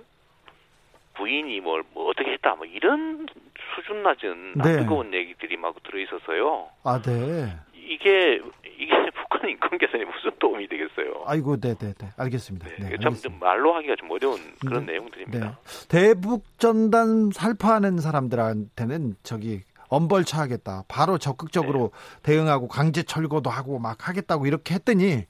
[1.16, 3.28] 부인이 뭘 뭐 어떻게 했다 뭐 이런
[3.76, 4.78] 수준 낮은 네.
[4.78, 6.70] 뜨거운 얘기들이 막 들어 있어서요.
[6.84, 7.56] 아, 네.
[7.74, 8.42] 이게
[8.78, 8.92] 이게
[9.30, 11.24] 북한 인권 개선에 무슨 도움이 되겠어요?
[11.26, 12.08] 아이고, 네, 네, 네.
[12.18, 12.68] 알겠습니다.
[12.68, 13.46] 네, 네, 참 알겠습니다.
[13.46, 14.94] 말로 하기가 좀 어려운 그런 네.
[14.94, 15.48] 내용들입니다.
[15.48, 15.88] 네.
[15.90, 20.84] 대북 전단 살포하는 사람들한테는 저기 엄벌 차 하겠다.
[20.88, 21.92] 바로 적극적으로
[22.24, 22.32] 네.
[22.34, 25.26] 대응하고 강제 철거도 하고 막 하겠다고 이렇게 했더니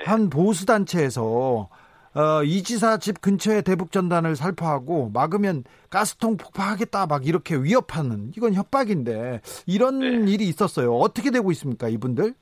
[0.00, 0.04] 네.
[0.06, 1.68] 한 보수 단체에서
[2.12, 8.54] 어, 이 지사 집 근처에 대북 전단을 살포하고 막으면 가스통 폭파하겠다 막 이렇게 위협하는 이건
[8.54, 10.32] 협박인데 이런 네.
[10.32, 10.92] 일이 있었어요.
[10.94, 12.34] 어떻게 되고 있습니까, 이분들?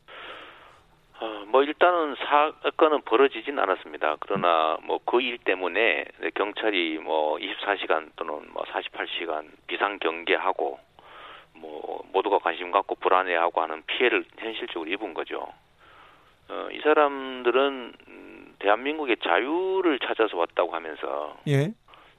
[1.21, 4.17] 어, 뭐 일단은 사건은 벌어지진 않았습니다.
[4.21, 10.79] 그러나 뭐 그 일 때문에 경찰이 뭐 24시간 또는 뭐 48시간 비상 경계하고
[11.57, 15.47] 뭐 모두가 관심 갖고 불안해하고 하는 피해를 현실적으로 입은 거죠.
[16.49, 21.73] 어, 이 사람들은 음, 대한민국의 자유를 찾아서 왔다고 하면서 예.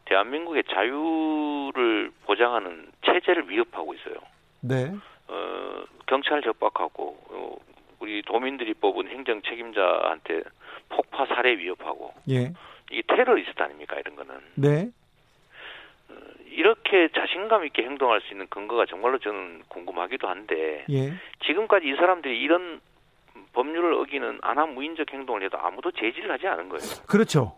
[0.05, 4.15] 대한민국의 자유를 보장하는 체제를 위협하고 있어요.
[4.61, 4.91] 네.
[5.27, 7.57] 어, 경찰 협박하고 어,
[7.99, 10.43] 우리 도민들이 뽑은 행정 책임자한테
[10.89, 12.53] 폭파 살해 위협하고 예.
[12.91, 14.89] 이게 테러리스트 아닙니까 이런 거는 네.
[16.51, 21.13] 이렇게 자신감 있게 행동할 수 있는 근거가 정말로 저는 궁금하기도 한데 예.
[21.45, 22.81] 지금까지 이 사람들이 이런
[23.53, 26.83] 법률을 어기는 안하무인적 행동을 해도 아무도 제지를 하지 않은 거예요.
[27.07, 27.55] 그렇죠.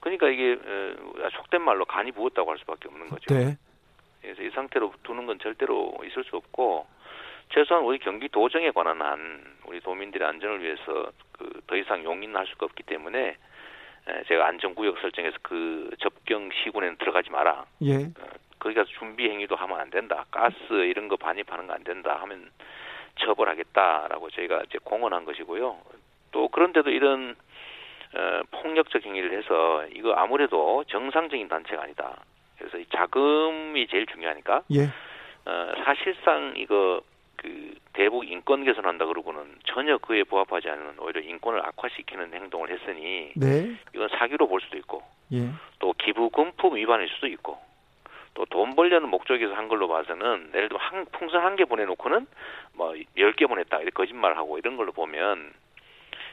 [0.00, 3.34] 그러니까 이게 어, 속된 말로 간이 부었다고 할 수밖에 없는 거죠.
[3.34, 3.56] 네.
[4.22, 6.86] 그래서 이 상태로 두는 건 절대로 있을 수 없고
[7.52, 12.66] 최소한 우리 경기 도정에 관한 한 우리 도민들의 안전을 위해서 그 더 이상 용인할 수가
[12.66, 13.36] 없기 때문에
[14.08, 17.64] 에, 제가 안전구역 설정해서 그 접경 시군에는 들어가지 마라.
[17.84, 18.10] 예.
[18.58, 20.24] 거기 가서 준비 행위도 하면 안 된다.
[20.30, 22.50] 가스 이런 거 반입하는 거 안 된다 하면
[23.16, 25.78] 처벌하겠다라고 저희가 이제 공언한 것이고요.
[26.32, 27.34] 또 그런데도 이런
[28.14, 32.16] 어, 폭력적 행위를 해서 이거 아무래도 정상적인 단체가 아니다.
[32.58, 34.84] 그래서 이 자금이 제일 중요하니까 예.
[35.46, 37.00] 어, 사실상 이거
[37.36, 43.74] 그 대북 인권 개선한다 그러고는 전혀 그에 부합하지 않는 오히려 인권을 악화시키는 행동을 했으니 네.
[43.94, 45.48] 이건 사기로 볼 수도 있고 예.
[45.78, 47.58] 또 기부 금품 위반일 수도 있고
[48.34, 52.26] 또 돈 벌려는 목적에서 한 걸로 봐서는 예를 들어 한 풍선 한 개 보내놓고는
[52.74, 55.52] 뭐 열 개 보냈다 이렇게 거짓말하고 이런 걸로 보면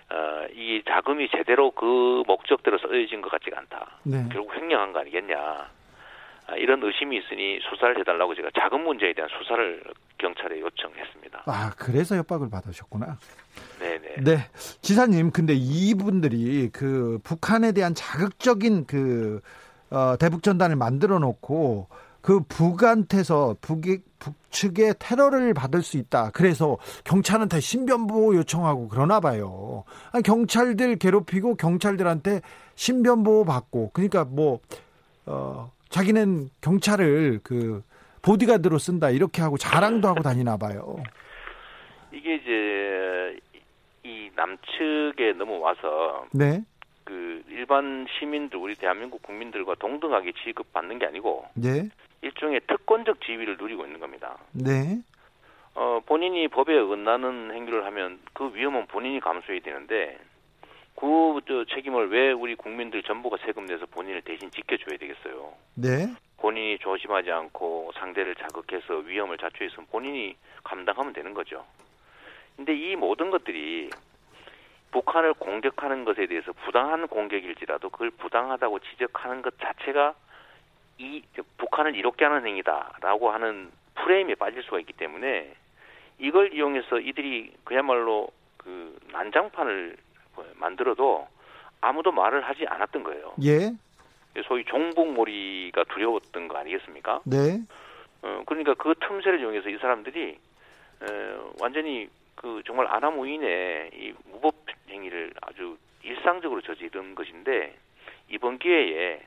[0.09, 3.97] 어, 이 자금이 제대로 그 목적대로 쓰여진 것 같지가 않다.
[4.03, 4.25] 네.
[4.31, 5.37] 결국 횡령한 거 아니겠냐.
[6.49, 9.83] 아, 이런 의심이 있으니 수사를 해달라고 제가 자금 문제에 대한 수사를
[10.17, 11.43] 경찰에 요청했습니다.
[11.45, 13.17] 아, 그래서 협박을 받으셨구나.
[13.79, 14.15] 네네.
[14.23, 14.37] 네.
[14.81, 19.41] 지사님, 근데 이분들이 그 북한에 대한 자극적인 그,
[19.89, 21.87] 어, 대북 전단을 만들어 놓고
[22.21, 26.31] 그 북한테서 북이, 북측의 테러를 받을 수 있다.
[26.31, 29.85] 그래서 경찰한테 신변보호 요청하고 그러나 봐요.
[30.11, 32.41] 아니, 경찰들 괴롭히고 경찰들한테
[32.75, 34.59] 신변보호 받고 그러니까 뭐,
[35.25, 37.81] 어, 자기는 경찰을 그
[38.21, 40.97] 보디가드로 쓴다 이렇게 하고 자랑도 하고 다니나 봐요.
[42.11, 43.39] 이게 이제
[44.03, 46.61] 이 남측에 넘어와서 네.
[47.07, 51.87] 그 일반 시민들 우리 대한민국 국민들과 동등하게 취급받는 게 아니고 네.
[52.21, 54.37] 일종의 특권적 지위를 누리고 있는 겁니다.
[54.51, 55.01] 네.
[55.73, 60.19] 어, 본인이 법에 어긋나는 행위를 하면 그 위험은 본인이 감수해야 되는데
[60.95, 65.53] 그 저, 책임을 왜 우리 국민들 전부가 세금 내서 본인을 대신 지켜줘야 되겠어요.
[65.75, 66.13] 네.
[66.35, 71.63] 본인이 조심하지 않고 상대를 자극해서 위험을 자초해서 본인이 감당하면 되는 거죠.
[72.57, 73.91] 근데 이 모든 것들이
[74.91, 80.13] 북한을 공격하는 것에 대해서 부당한 공격일지라도 그걸 부당하다고 지적하는 것 자체가
[80.97, 81.23] 이
[81.57, 85.53] 북한을 이롭게 하는 행위다라고 하는 프레임에 빠질 수가 있기 때문에
[86.19, 89.97] 이걸 이용해서 이들이 그야말로 그 난장판을
[90.55, 91.27] 만들어도
[91.81, 93.33] 아무도 말을 하지 않았던 거예요.
[93.43, 93.71] 예.
[94.47, 97.21] 소위 종북몰이가 두려웠던 거 아니겠습니까?
[97.25, 97.59] 네.
[98.21, 100.37] 어, 그러니까 그 틈새를 이용해서 이 사람들이
[101.01, 104.55] 어, 완전히 그 정말 아나무인의 이 무법
[104.89, 107.75] 행위를 아주 일상적으로 저지른 것인데
[108.29, 109.19] 이번 기회에 에,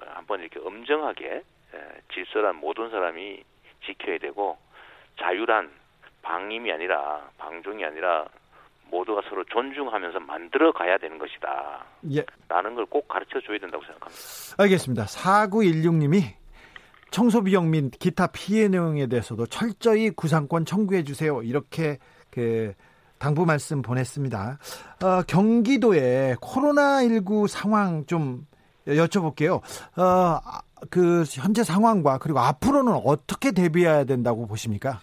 [0.00, 1.42] 한번 이렇게 엄정하게 에,
[2.12, 3.42] 질서란 모든 사람이
[3.86, 4.58] 지켜야 되고
[5.18, 5.70] 자유란
[6.22, 8.26] 방임이 아니라 방종이 아니라
[8.90, 11.84] 모두가 서로 존중하면서 만들어 가야 되는 것이다.
[12.14, 12.24] 예.
[12.48, 14.22] 라는 걸 꼭 가르쳐 줘야 된다고 생각합니다.
[14.58, 15.04] 알겠습니다.
[15.04, 16.34] 4916님이
[17.10, 21.42] 청소 비용 및 기타 피해 내용에 대해서도 철저히 구상권 청구해 주세요.
[21.42, 21.98] 이렇게
[22.30, 22.74] 그
[23.18, 24.58] 당부 말씀 보냈습니다.
[25.02, 28.46] 어, 경기도의 코로나19 상황 좀
[28.86, 29.60] 여쭤볼게요.
[29.98, 30.40] 어,
[30.90, 35.00] 그 현재 상황과 그리고 앞으로는 어떻게 대비해야 된다고 보십니까?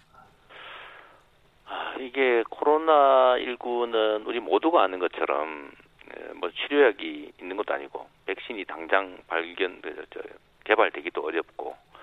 [1.68, 5.72] 아, 이게 코로나19는 우리 모두가 아는 것처럼
[6.40, 9.82] 뭐 치료약이 있는 것도 아니고 백신이 당장 발견
[10.64, 11.95] 개발되기도 어렵고 어,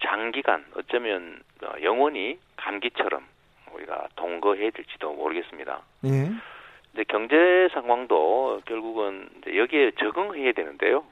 [0.00, 3.24] 장기간 어쩌면 어, 영원히 감기처럼
[3.72, 5.82] 우리가 동거해야 될지도 모르겠습니다.
[6.04, 6.30] 예.
[6.90, 11.04] 근데 경제 상황도 결국은 여기에 적응해야 되는데요.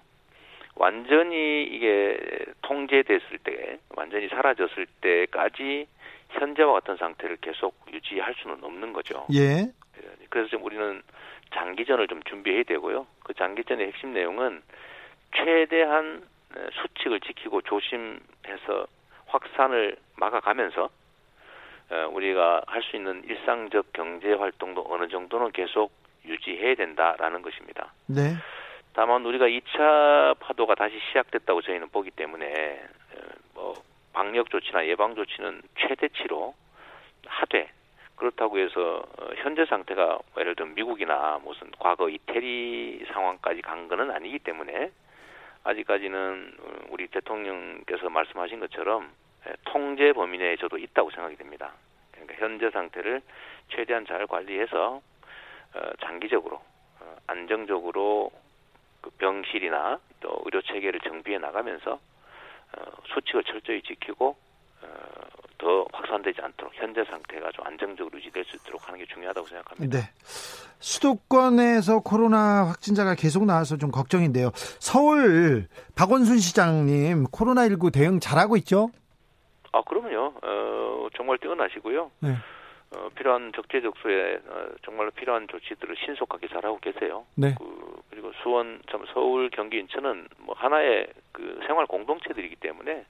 [0.74, 2.18] 완전히 이게
[2.62, 5.86] 통제됐을 때, 완전히 사라졌을 때까지
[6.30, 9.26] 현재와 같은 상태를 계속 유지할 수는 없는 거죠.
[9.32, 9.70] 예.
[10.28, 11.02] 그래서 좀 우리는
[11.54, 13.06] 장기전을 좀 준비해야 되고요.
[13.24, 14.62] 그 장기전의 핵심 내용은
[15.34, 16.22] 최대한
[16.72, 18.86] 수칙을 지키고 조심해서
[19.26, 20.88] 확산을 막아가면서
[21.90, 25.92] 어, 우리가 할 수 있는 일상적 경제 활동도 어느 정도는 계속
[26.24, 27.92] 유지해야 된다라는 것입니다.
[28.06, 28.34] 네.
[28.92, 32.80] 다만 우리가 2차 파도가 다시 시작됐다고 저희는 보기 때문에
[33.14, 33.18] 어,
[33.54, 33.74] 뭐
[34.12, 36.54] 방역 조치나 예방 조치는 최대치로
[37.26, 37.68] 하되
[38.16, 44.38] 그렇다고 해서 어, 현재 상태가 예를 들면 미국이나 무슨 과거 이태리 상황까지 간 거는 아니기
[44.38, 44.90] 때문에
[45.66, 46.56] 아직까지는
[46.90, 49.10] 우리 대통령께서 말씀하신 것처럼
[49.48, 51.72] 예, 통제 범위 내에 저도 있다고 생각이 됩니다.
[52.12, 53.20] 그러니까 현재 상태를
[53.68, 55.02] 최대한 잘 관리해서
[55.74, 56.62] 어, 장기적으로
[57.00, 58.30] 어, 안정적으로
[59.00, 62.82] 그 병실이나 또 의료 체계를 정비해 나가면서 어,
[63.14, 64.36] 수칙을 철저히 지키고
[65.58, 69.98] 더 확산되지 않도록 현재 상태가 좀 안정적으로 유지될 수 있도록 하는 게 중요하다고 생각합니다.
[69.98, 70.04] 네.
[70.78, 74.50] 수도권에서 코로나 확진자가 계속 나와서 좀 걱정인데요.
[74.54, 78.90] 서울 박원순 시장님 코로나19 대응 잘하고 있죠?
[79.72, 80.32] 아, 그러면요.
[80.42, 82.10] 어, 정말 뛰어나시고요.
[82.20, 82.36] 네.
[82.96, 87.26] 어, 필요한 적재적소에 어, 정말로 필요한 조치들을 신속하게 잘하고 계세요.
[87.34, 87.54] 네.
[87.58, 93.04] 그, 그리고 수원, 참 서울, 경기, 인천은 뭐 하나의 그 생활 공동체들이기 때문에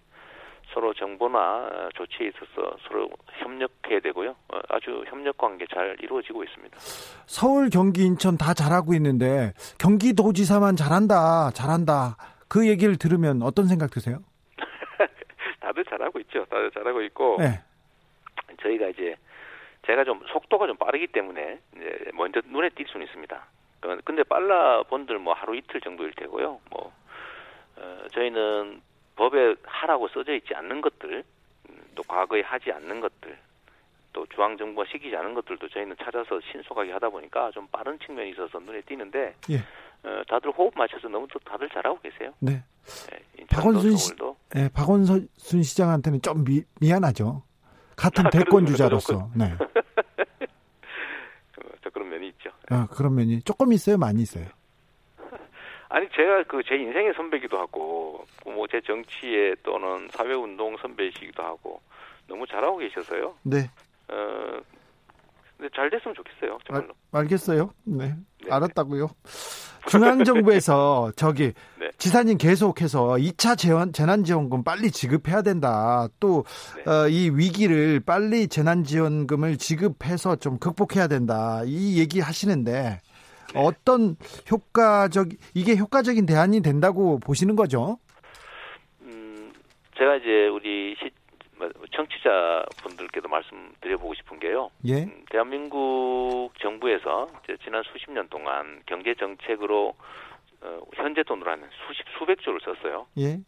[0.72, 4.30] 서로 정보나 조치에 있어서 서로 협력해야 되고요.
[4.30, 6.76] 어, 아주 협력 관계 잘 이루어지고 있습니다.
[7.26, 12.16] 서울, 경기, 인천 다 잘하고 있는데 경기도지사만 잘한다, 잘한다.
[12.48, 14.18] 그 얘기를 들으면 어떤 생각 드세요?
[15.60, 16.44] 다들 잘하고 있죠.
[16.46, 17.60] 다들 잘하고 있고 네.
[18.62, 19.16] 저희가 이제
[19.86, 23.46] 제가 좀 속도가 좀 빠르기 때문에 이제 먼저 눈에 띌 수는 있습니다.
[24.04, 26.60] 근데 빨라 본들 뭐 하루 이틀 정도일 테고요.
[26.70, 26.92] 뭐
[27.76, 28.80] 어, 저희는
[29.16, 31.24] 법에 하라고 써져 있지 않는 것들,
[31.70, 33.36] 음, 또 과거에 하지 않는 것들,
[34.16, 38.58] 또 중앙 정부가 시키지 않은 것들도 저희는 찾아서 신속하게 하다 보니까 좀 빠른 측면이 있어서
[38.60, 39.56] 눈에 띄는데 예.
[40.08, 42.32] 어, 다들 호흡 맞춰서 너무 또 다들 잘하고 계세요.
[42.40, 42.62] 네.
[43.10, 44.14] 네 박원순 시,
[44.54, 45.28] 네, 박원순
[45.62, 47.42] 시장한테는 좀 미, 미안하죠.
[47.94, 49.30] 같은 아, 대권 주자로서.
[49.36, 49.52] 네.
[51.82, 52.50] 저 그런 면이 있죠.
[52.70, 54.46] 아, 그런 면이 조금 있어요, 많이 있어요.
[55.88, 58.05] 아니 제가 그 제 인생의 선배기도 하고
[58.56, 61.80] 뭐 제 정치에 또는 사회운동 선배이시기도 하고
[62.26, 63.34] 너무 잘하고 계셔서요.
[63.44, 63.70] 네.
[64.08, 64.58] 어
[65.56, 66.58] 근데 잘 됐으면 좋겠어요.
[66.66, 66.94] 정말로.
[67.12, 67.70] 알, 알겠어요.
[67.84, 68.14] 네.
[68.44, 68.50] 네.
[68.50, 69.08] 알았다고요.
[69.88, 71.90] 중앙정부에서 저기 네.
[71.98, 76.08] 지사님 계속해서 2차 재원, 재난지원금 빨리 지급해야 된다.
[76.20, 76.42] 또이
[76.84, 76.90] 네.
[76.90, 81.62] 어, 위기를 빨리 재난지원금을 지급해서 좀 극복해야 된다.
[81.64, 83.00] 이 얘기 하시는데
[83.54, 83.60] 네.
[83.62, 84.16] 어떤
[84.50, 87.98] 효과적 이게 효과적인 대안이 된다고 보시는 거죠?
[89.96, 91.10] 음, 제가 이제 우리 시,
[91.56, 94.70] 뭐, 청취자 분들께도 말씀드려보고 싶은 게요.
[94.86, 95.04] 예.
[95.04, 97.28] 음, 대한민국 정부에서
[97.64, 99.94] 지난 수십 년 동안 경제 정책으로
[100.62, 103.06] 어, 현재 돈으로 하면 수십 수백 조를 썼어요.
[103.18, 103.38] 예.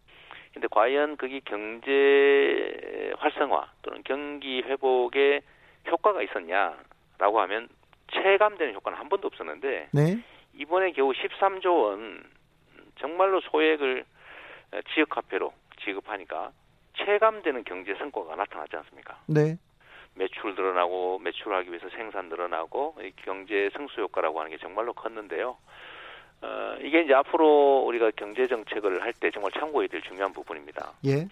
[0.52, 5.40] 근데 과연 그게 경제 활성화 또는 경기 회복에
[5.86, 7.68] 효과가 있었냐라고 하면
[8.12, 10.18] 체감되는 효과는 한 번도 없었는데 네.
[10.54, 12.24] 이번에 겨우 13조 원
[12.98, 14.04] 정말로 소액을
[14.94, 15.52] 지역화폐로
[15.88, 16.52] 지급하니까
[16.98, 19.18] 체감되는 경제 성과가 나타나지 않습니까?
[19.26, 19.56] 네.
[20.14, 25.56] 매출 늘어나고 매출하기 위해서 생산 늘어나고 경제 승수 효과라고 하는 게 정말로 컸는데요.
[26.42, 30.92] 어, 이게 이제 앞으로 우리가 경제 정책을 할 때 정말 참고해야 될 중요한 부분입니다.
[31.06, 31.26] 예.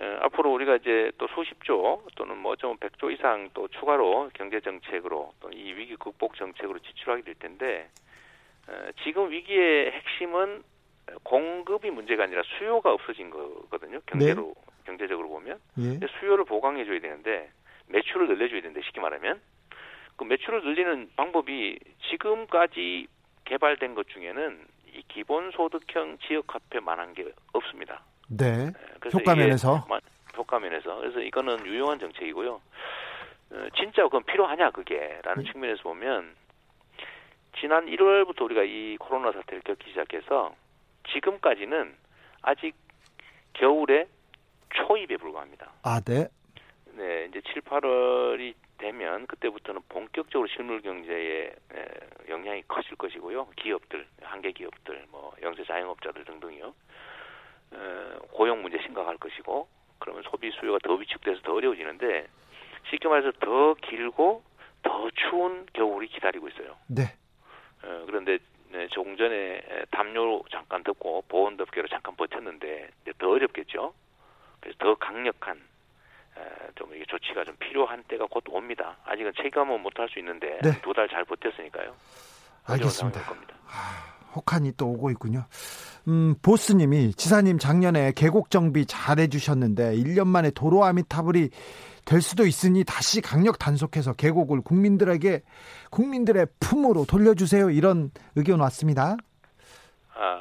[0.00, 5.32] 어, 앞으로 우리가 이제 또 수십조 또는 뭐 좀 백조 이상 또 추가로 경제 정책으로
[5.40, 7.88] 또 이 위기 극복 정책으로 지출하게 될 텐데
[8.68, 8.72] 어,
[9.04, 10.62] 지금 위기의 핵심은
[11.22, 14.00] 공급이 문제가 아니라 수요가 없어진 거거든요.
[14.06, 14.62] 경제로 네.
[14.86, 16.00] 경제적으로 보면 예.
[16.18, 17.50] 수요를 보강해 줘야 되는데
[17.88, 19.40] 매출을 늘려줘야 되는데 쉽게 말하면
[20.16, 21.78] 그 매출을 늘리는 방법이
[22.10, 23.06] 지금까지
[23.44, 28.02] 개발된 것 중에는 이 기본소득형 지역화폐만 한 게 없습니다.
[28.28, 28.70] 네.
[29.12, 29.86] 효과면에서
[30.36, 32.60] 효과면에서 그래서 이거는 유용한 정책이고요.
[33.50, 35.52] 어, 진짜 그건 필요하냐 그게라는 네.
[35.52, 36.34] 측면에서 보면
[37.60, 40.54] 지난 1월부터 우리가 이 코로나 사태를 겪기 시작해서
[41.12, 41.94] 지금까지는
[42.42, 42.74] 아직
[43.54, 44.06] 겨울에
[44.74, 45.72] 초입에 불과합니다.
[45.82, 46.28] 아, 네.
[46.92, 51.52] 네, 이제 7, 8월이 되면 그때부터는 본격적으로 실물 경제에
[52.28, 53.48] 영향이 커질 것이고요.
[53.56, 56.74] 기업들, 한계 기업들, 뭐 영세 자영업자들 등등이요.
[58.32, 62.26] 고용 문제 심각할 것이고 그러면 소비 수요가 더 위축돼서 더 어려워지는데
[62.90, 64.42] 쉽게 말해서 더 길고
[64.82, 66.76] 더 추운 겨울이 기다리고 있어요.
[66.86, 67.02] 네.
[67.82, 68.38] 어, 그런데
[68.70, 73.94] 네, 조금 전에 담요 잠깐 듣고 보온 덮개로 잠깐 버텼는데 더 어렵겠죠.
[74.60, 75.60] 그래서 더 강력한
[76.74, 78.96] 좀 이게 조치가 좀 필요한 때가 곧 옵니다.
[79.04, 80.80] 아직은 체감은 못할 수 있는데 네.
[80.82, 81.94] 두달 잘 버텼으니까요.
[82.64, 83.20] 알겠습니다.
[83.20, 85.46] 아, 혹한이 또 오고 있군요.
[86.06, 91.50] 음, 보스님이 지사님 작년에 계곡 정비 잘 해주셨는데 1년 만에 도로 아미타불이
[92.08, 95.42] 될 수도 있으니 다시 강력 단속해서 계곡을 국민들에게
[95.90, 97.68] 국민들의 품으로 돌려주세요.
[97.68, 99.18] 이런 의견 왔습니다.
[100.14, 100.40] 아,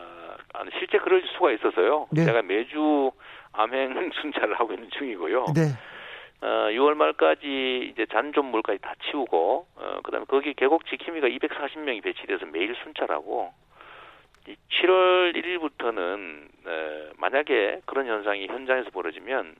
[0.80, 2.07] 실제 그럴 수가 있어서요.
[2.11, 2.24] 네.
[2.24, 3.11] 제가 매주
[3.51, 5.47] 암행 순찰을 하고 있는 중이고요.
[5.53, 5.76] 네.
[6.39, 12.45] 어, 6월 말까지 이제 잔존물까지 다 치우고 어, 그 다음에 거기 계곡 지킴이가 240명이 배치돼서
[12.45, 13.51] 매일 순찰하고
[14.45, 19.55] 7월 1일부터는 에, 만약에 그런 현상이 현장에서 벌어지면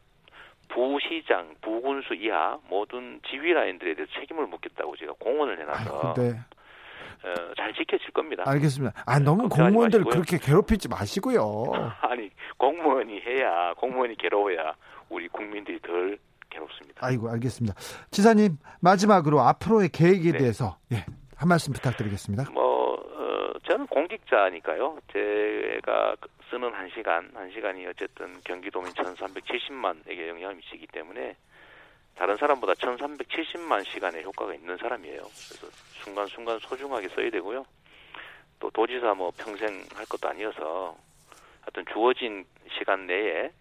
[0.70, 6.39] 부시장, 부군수 이하 모든 지휘 라인들에 대해서 책임을 묻겠다고 제가 공언을 해놔서 아, 네.
[7.24, 8.43] 어, 잘 지켜질 겁니다.
[8.45, 9.03] 알겠습니다.
[9.05, 11.65] 아 너무 공무원들 그렇게 괴롭히지 마시고요.
[12.01, 14.76] 아니 공무원이 해야 공무원이 괴로워야
[15.09, 16.18] 우리 국민들이 덜
[16.49, 17.05] 괴롭습니다.
[17.05, 17.76] 아이고 알겠습니다.
[18.11, 20.38] 지사님 마지막으로 앞으로의 계획에 네.
[20.38, 21.05] 대해서 예,
[21.36, 22.51] 한 말씀 부탁드리겠습니다.
[22.51, 22.66] 뭐
[23.97, 24.99] 공직자니까요.
[25.11, 26.15] 제가
[26.51, 31.35] 쓰는 한 시간 한 시간이 어쨌든 경기도민 1,370만에게 영향을 미치기 때문에
[32.15, 35.17] 다른 사람보다 1,370만 시간의 효과가 있는 사람이에요.
[35.21, 35.67] 그래서
[36.03, 37.65] 순간순간 소중하게 써야 되고요.
[38.59, 40.95] 또 도지사 뭐 평생 할 것도 아니어서
[41.61, 42.45] 하여튼 주어진
[42.77, 43.51] 시간 내에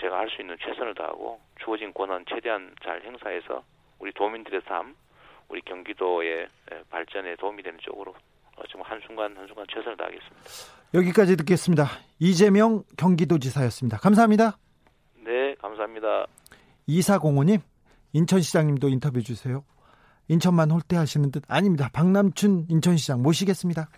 [0.00, 3.64] 제가 할 수 있는 최선을 다하고 주어진 권한 최대한 잘 행사해서
[3.98, 4.94] 우리 도민들의 삶,
[5.48, 6.48] 우리 경기도의
[6.90, 8.29] 발전에 도움이 되는 쪽으로 어,
[8.68, 10.36] 좀 한순간 한순간 최선을 다하겠습니다.
[10.94, 11.86] 여기까지 듣겠습니다.
[12.18, 13.98] 이재명 경기도지사였습니다.
[13.98, 14.58] 감사합니다.
[15.24, 16.26] 네, 감사합니다.
[16.86, 17.60] 이사공호님
[18.12, 19.64] 인천시장님도 인터뷰 주세요.
[20.28, 21.88] 인천만 홀대하시는 듯 아닙니다.
[21.92, 23.88] 박남춘 인천시장 모시겠습니다.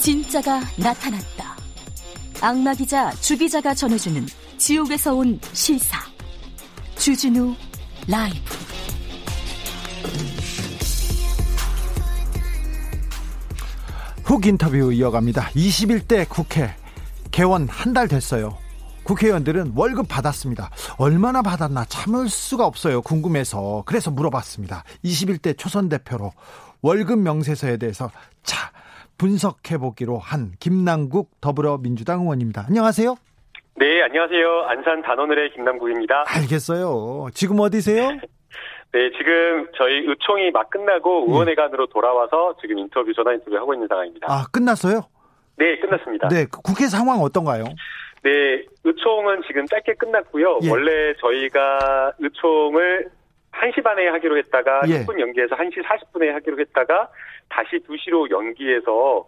[0.00, 1.56] 진짜가 나타났다.
[2.42, 4.22] 악마 기자 주 기자가 전해주는
[4.64, 5.98] 지옥에서 온 실사.
[6.96, 7.54] 주진우
[8.06, 8.38] 라이브.
[14.24, 15.48] 훅 인터뷰 이어갑니다.
[15.50, 16.74] 21대 국회
[17.30, 18.56] 개원 한 달 됐어요.
[19.04, 20.70] 국회의원들은 월급 받았습니다.
[20.98, 23.00] 얼마나 받았나 참을 수가 없어요.
[23.02, 23.82] 궁금해서.
[23.86, 24.84] 그래서 물어봤습니다.
[25.04, 26.32] 21대 초선 대표로
[26.82, 28.10] 월급 명세서에 대해서
[28.44, 28.70] 자,
[29.18, 32.66] 분석해 보기로 한 김남국 더불어민주당 의원입니다.
[32.68, 33.16] 안녕하세요.
[33.80, 34.64] 네, 안녕하세요.
[34.68, 36.24] 안산 단원을의 김남국입니다.
[36.26, 37.28] 알겠어요.
[37.32, 38.10] 지금 어디세요?
[38.92, 41.32] 네, 지금 저희 의총이 막 끝나고 예.
[41.32, 44.26] 의원회관으로 돌아와서 지금 인터뷰, 전화 인터뷰 하고 있는 상황입니다.
[44.28, 45.00] 아, 끝났어요?
[45.56, 46.28] 네, 끝났습니다.
[46.28, 47.64] 네, 그 국회 상황 어떤가요?
[48.22, 50.58] 네, 의총은 지금 짧게 끝났고요.
[50.64, 50.70] 예.
[50.70, 53.08] 원래 저희가 의총을
[53.52, 55.06] 1시 반에 하기로 했다가 예.
[55.06, 57.08] 10분 연기해서 1시 40분에 하기로 했다가
[57.48, 59.24] 다시 2시로 연기해서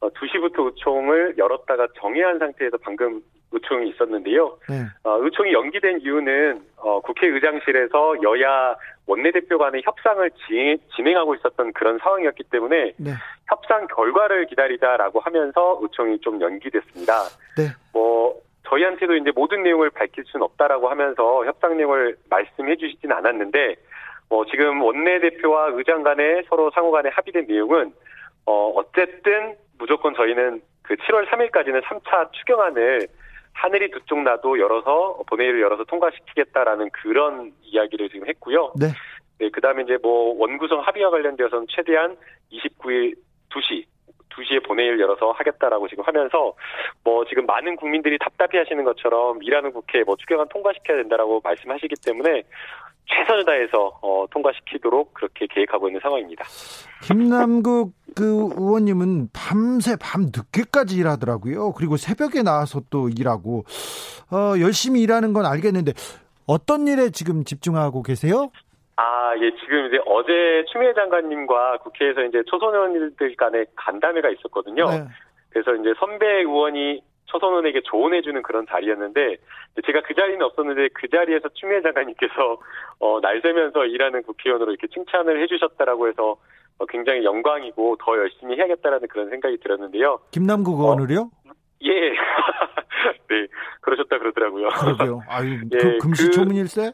[0.00, 3.20] 2시부터 어, 의총을 열었다가 정회한 상태에서 방금
[3.52, 4.58] 의총이 있었는데요.
[4.68, 4.84] 네.
[5.04, 8.76] 어, 의총이 연기된 이유는 어, 국회의장실에서 여야
[9.06, 13.12] 원내대표 간의 협상을 지, 진행 하고 있었던 그런 상황이었기 때문에 네.
[13.48, 17.12] 협상 결과를 기다리다라고 하면서 의총이 좀 연기됐습니다.
[17.56, 17.68] 네.
[17.92, 18.34] 뭐
[18.68, 23.76] 저희한테도 이제 모든 내용을 밝힐 수는 없다라고 하면서 협상 내용을 말씀해 주시진 않았는데
[24.28, 27.92] 뭐 지금 원내대표와 의장 간에 서로 상호 간에 합의된 내용은
[28.44, 33.06] 어 어쨌든 무조건 저희는 그 7월 3일까지는 3차 추경안을
[33.56, 38.72] 하늘이 두 쪽 나도 열어서 본회의를 열어서 통과시키겠다라는 그런 이야기를 지금 했고요.
[38.78, 38.86] 네.
[39.38, 42.16] 네, 그다음에 이제 뭐 원구성 합의와 관련되어서는 최대한
[42.52, 43.16] 29일
[43.50, 43.84] 2시
[44.30, 46.52] 2시에 본회의를 열어서 하겠다라고 지금 하면서
[47.02, 52.42] 뭐 지금 많은 국민들이 답답해 하시는 것처럼 일하는 국회 뭐 추경안 통과시켜야 된다라고 말씀하시기 때문에
[53.06, 56.44] 최선을 다해서 어, 통과시키도록 그렇게 계획하고 있는 상황입니다.
[57.02, 61.72] 김남국 그 의원님은 밤새 밤 늦게까지 일하더라고요.
[61.72, 63.64] 그리고 새벽에 나와서 또 일하고
[64.32, 65.92] 어, 열심히 일하는 건 알겠는데
[66.46, 68.50] 어떤 일에 지금 집중하고 계세요?
[68.96, 74.88] 아, 예, 지금 이제 어제 추미애 장관님과 국회에서 이제 초선 의원들 간의 간담회가 있었거든요.
[74.88, 75.04] 네.
[75.50, 77.02] 그래서 이제 선배 의원이
[77.36, 79.36] 초선 의원에게 조언해주는 그런 자리였는데
[79.84, 82.58] 제가 그 자리는 없었는데 그 자리에서 추미애 장관님께서
[83.00, 86.36] 어, 날 새면서 일하는 국회의원으로 이렇게 칭찬을 해주셨다라고 해서
[86.78, 90.18] 어, 굉장히 영광이고 더 열심히 해야겠다라는 그런 생각이 들었는데요.
[90.30, 91.20] 김남국 의원을요?
[91.20, 91.50] 어,
[91.82, 92.10] 예.
[93.28, 93.46] 네,
[93.82, 94.68] 그러셨다 그러더라고요.
[94.68, 95.20] 그러게요.
[95.28, 96.92] 아유, 예, 그 금시초문일세?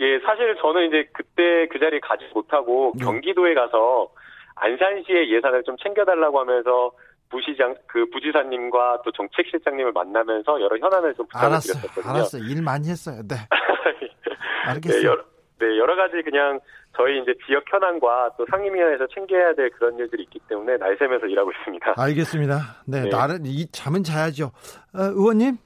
[0.00, 3.04] 예, 사실 저는 이제 그때 그 자리에 가지 못하고 네.
[3.04, 4.08] 경기도에 가서
[4.56, 6.92] 안산시의 예산을 좀 챙겨달라고 하면서
[7.30, 12.14] 부시장 그 부지사님과 또 정책 실장님을 만나면서 여러 현안을 좀 부탁을 알았어요, 드렸었거든요.
[12.14, 12.42] 알았어요.
[12.44, 13.22] 일 많이 했어요.
[13.26, 13.36] 네.
[14.66, 15.00] 알겠어요.
[15.00, 15.24] 네, 여러,
[15.58, 16.60] 네, 여러 가지 그냥
[16.96, 21.50] 저희 이제 지역 현안과 또 상임위원회에서 챙겨야 될 그런 일들이 있기 때문에 날 새면서 일하고
[21.50, 21.94] 있습니다.
[21.96, 22.82] 알겠습니다.
[22.86, 23.08] 네, 네.
[23.08, 24.52] 나는 이 잠은 자야죠.
[24.94, 25.56] 어, 의원님?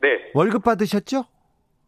[0.00, 0.30] 네.
[0.34, 1.24] 월급 받으셨죠?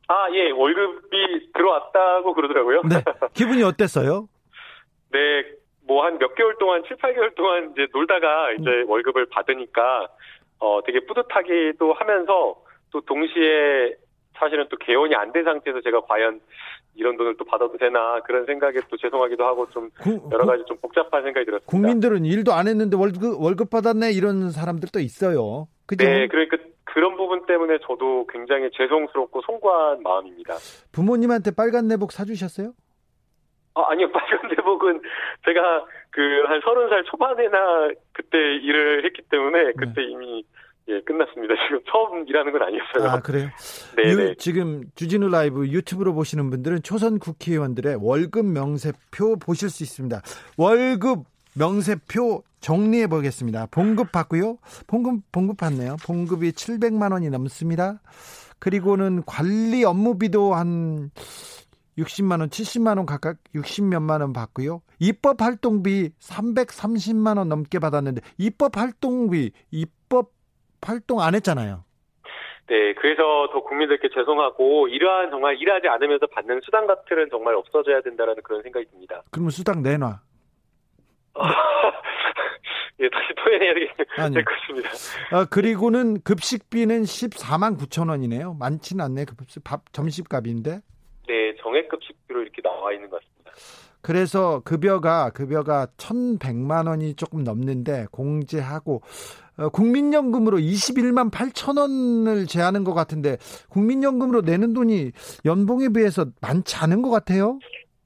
[0.08, 2.82] 아, 예, 월급이 들어왔다고 그러더라고요.
[2.82, 3.02] 네.
[3.32, 4.28] 기분이 어땠어요?
[5.10, 5.18] 네,
[5.86, 8.90] 뭐 한 몇 개월 동안, 7, 8개월 동안 이제 놀다가 이제 음.
[8.90, 10.08] 월급을 받으니까,
[10.60, 12.56] 어, 되게 뿌듯하기도 하면서
[12.92, 13.94] 또 동시에
[14.38, 16.40] 사실은 또 개원이 안 된 상태에서 제가 과연
[16.94, 19.88] 이런 돈을 또 받아도 되나 그런 생각에 또 죄송하기도 하고 좀
[20.30, 21.66] 여러 가지 좀 복잡한 생각이 들었습니다.
[21.70, 25.68] 국민들은 일도 안 했는데 월급 월급 받았네 이런 사람들도 있어요.
[25.86, 26.04] 그죠?
[26.04, 30.54] 네, 그러니까 그런 부분 때문에 저도 굉장히 죄송스럽고 송구한 마음입니다.
[30.92, 32.72] 부모님한테 빨간 내복 사주셨어요?
[33.74, 35.00] 아, 아니요, 빨간 내복은
[35.44, 40.10] 제가 그 한 서른 살 초반에나 그때 일을 했기 때문에 그때 네.
[40.10, 40.44] 이미
[40.88, 41.54] 예, 끝났습니다.
[41.66, 43.08] 지금 처음 일하는 건 아니었어요.
[43.08, 43.48] 아, 그래요?
[43.96, 44.10] 네.
[44.10, 44.34] 유, 네.
[44.36, 50.20] 지금 주진우 라이브 유튜브로 보시는 분들은 초선 국회의원들의 월급 명세표 보실 수 있습니다.
[50.58, 51.24] 월급
[51.56, 53.68] 명세표 정리해 보겠습니다.
[53.70, 54.56] 봉급 받고요.
[54.88, 55.96] 봉급 봉급 받네요.
[56.04, 58.00] 봉급이 700만 원이 넘습니다.
[58.58, 61.10] 그리고는 관리 업무비도 한
[61.98, 64.82] 60만 원, 70만 원 각각 60몇만 원 받고요.
[64.98, 70.30] 입법 활동비 330만 원 넘게 받았는데 입법 활동비 입법
[70.80, 71.84] 활동 안 했잖아요.
[72.68, 78.42] 네, 그래서 더 국민들께 죄송하고 이러한 정말 일하지 않으면서 받는 수당 같은 정말 없어져야 된다라는
[78.42, 79.22] 그런 생각이 듭니다.
[79.30, 80.20] 그러면 수당 내놔.
[83.00, 84.90] 예, 다시 토해내야 될 것입니다.
[85.32, 88.54] 아, 그리고는 급식비는 14만 9천 원이네요.
[88.54, 89.24] 많지는 않네.
[89.24, 90.80] 급식 밥 점심값인데.
[91.28, 93.52] 네, 정액급 식비로 이렇게 나와 있는 것 같습니다.
[94.02, 99.00] 그래서 급여가 급여가 1,100만 원이 조금 넘는데 공제하고
[99.58, 103.36] 어, 국민연금으로 21만 8천 원을 제하는 것 같은데
[103.70, 105.12] 국민연금으로 내는 돈이
[105.44, 107.58] 연봉에 비해서 많지 않은 것 같아요.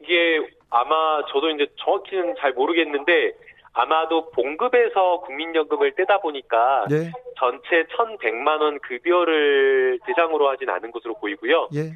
[0.03, 0.39] 이게
[0.69, 3.33] 아마 저도 이제 정확히는 잘 모르겠는데
[3.73, 7.13] 아마도 봉급에서 국민연금을 떼다 보니까 네.
[7.39, 11.69] 전체 1,100만 원 급여를 대상으로 하진 않은 것으로 보이고요.
[11.75, 11.93] 예.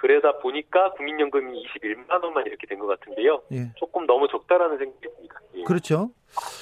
[0.00, 3.42] 그러다 보니까 국민연금이 21만 원만 이렇게 된 것 같은데요.
[3.52, 3.72] 예.
[3.76, 5.34] 조금 너무 적다라는 생각이 듭니다.
[5.54, 5.62] 예.
[5.64, 6.10] 그렇죠.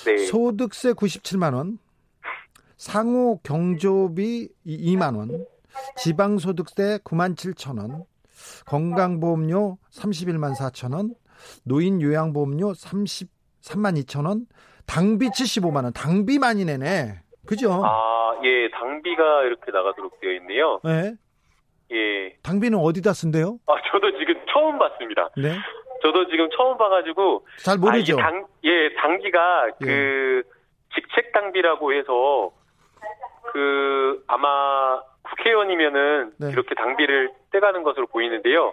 [0.07, 0.17] 네.
[0.19, 1.79] 소득세 97만 원,
[2.79, 5.47] 상호 경조비 2만 원,
[5.97, 8.05] 지방소득세 9만 7천 원,
[8.67, 11.15] 건강보험료 31만 4천 원,
[11.65, 14.47] 노인 요양보험료 33만 2천 원,
[14.87, 17.21] 당비 75만 원, 당비 많이 내네.
[17.45, 17.83] 그죠?
[17.85, 20.81] 아, 예, 당비가 이렇게 나가도록 되어 있네요.
[20.85, 21.15] 네.
[21.93, 22.37] 예.
[22.43, 23.59] 당비는 어디다 쓴대요?
[23.67, 25.31] 아, 저도 지금 처음 봤습니다.
[25.37, 25.57] 네.
[26.03, 27.47] 저도 지금 처음 봐가지고.
[27.59, 28.19] 잘 모르죠?
[28.19, 29.87] 아, 당, 예, 당기가 예.
[29.87, 30.43] 그,
[30.95, 32.53] 직책 당비라고 해서
[33.53, 36.51] 그 아마 국회의원이면은 네.
[36.51, 38.73] 이렇게 당비를 떼가는 것으로 보이는데요.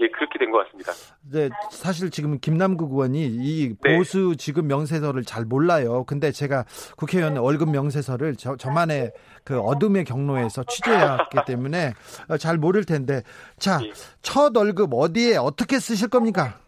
[0.00, 0.92] 예, 그렇게 된 것 같습니다.
[1.32, 3.96] 네, 사실 지금 김남국 의원이 이 네.
[3.96, 6.04] 보수 지급 명세서를 잘 몰라요.
[6.04, 6.64] 근데 제가
[6.96, 9.12] 국회의원 월급 명세서를 저, 저만의
[9.44, 11.92] 그 어둠의 경로에서 취재했기 때문에
[12.38, 13.22] 잘 모를 텐데.
[13.58, 13.90] 자, 예.
[14.22, 16.58] 첫 월급 어디에 어떻게 쓰실 겁니까?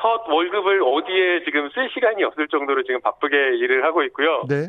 [0.00, 4.44] 첫 월급을 어디에 지금 쓸 시간이 없을 정도로 지금 바쁘게 일을 하고 있고요.
[4.48, 4.68] 네.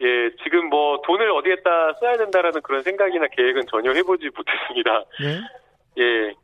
[0.00, 5.04] 예, 지금 뭐 돈을 어디에다 써야 된다라는 그런 생각이나 계획은 전혀 해보지 못했습니다.
[5.20, 5.40] 네.
[6.02, 6.34] 예.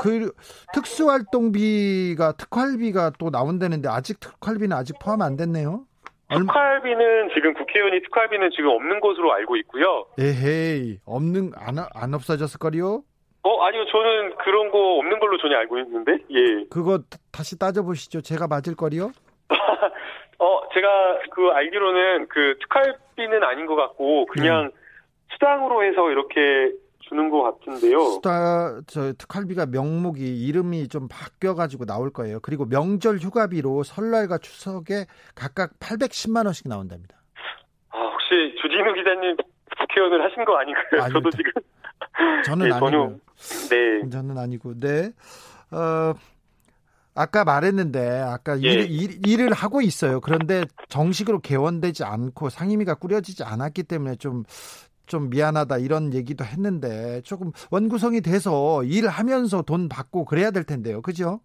[0.00, 0.32] 그
[0.74, 5.84] 특수활동비가 특활비가 또 나온다는데 아직 특활비는 아직 포함 안 됐네요.
[6.28, 10.06] 특활비는 지금 국회의원이 특활비는 지금 없는 것으로 알고 있고요.
[10.18, 13.02] 에헤이 없는 안, 안 없어졌을 거리요?
[13.44, 16.64] 어 아니요 저는 그런 거 없는 걸로 전혀 알고 있는데 예.
[16.70, 17.00] 그거
[17.32, 18.22] 다시 따져보시죠.
[18.22, 19.10] 제가 맞을 거리요?
[20.38, 24.70] 어 제가 그 알기로는 그 특활비는 아닌 것 같고 그냥 음.
[25.32, 26.72] 수당으로 해서 이렇게
[27.12, 28.00] 주는 것 같은데요.
[28.00, 32.40] 수다 저 특활비가 명목이 이름이 좀 바뀌어 가지고 나올 거예요.
[32.40, 35.04] 그리고 명절 휴가비로 설날과 추석에
[35.34, 37.16] 각각 810만 원씩 나온답니다.
[37.90, 39.36] 아 혹시 주진우 기자님
[39.78, 41.02] 국회의원을 하신 거 아닌가요?
[41.02, 41.08] 아닙니다.
[41.12, 41.52] 저도 지금
[42.46, 43.20] 저는 네, 아니고
[43.68, 45.12] 네 저는 아니고 네.
[45.70, 46.14] 어,
[47.14, 48.68] 아까 말했는데 아까 예.
[48.68, 50.20] 일, 일, 일을 하고 있어요.
[50.20, 54.44] 그런데 정식으로 개원되지 않고 상임위가 꾸려지지 않았기 때문에 좀
[55.06, 61.02] 좀 미안하다 이런 얘기도 했는데 조금 원구성이 돼서 일하면서 돈 받고 그래야 될 텐데요.
[61.02, 61.40] 그죠?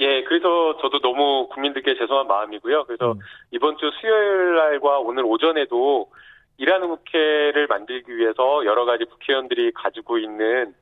[0.00, 2.84] 예, 그래서 저도 너무 국민들께 죄송한 마음이고요.
[2.84, 3.18] 그래서 음.
[3.50, 6.10] 이번 주 수요일 날과 오늘 오전에도
[6.56, 10.74] 일하는 국회를 만들기 위해서 여러 가지 국회의원들이 가지고 있는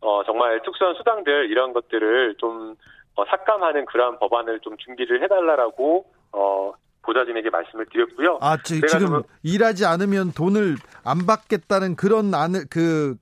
[0.00, 2.74] 어, 정말 특수한 수당들 이런 것들을 좀
[3.16, 8.38] 어, 삭감하는 그러한 법안을 좀 준비를 해달라고 어, 보좌진에게 말씀을 드렸고요.
[8.40, 13.16] 아, 지, 금 일하지 않으면 돈을 안 받겠다는 그런 안을 그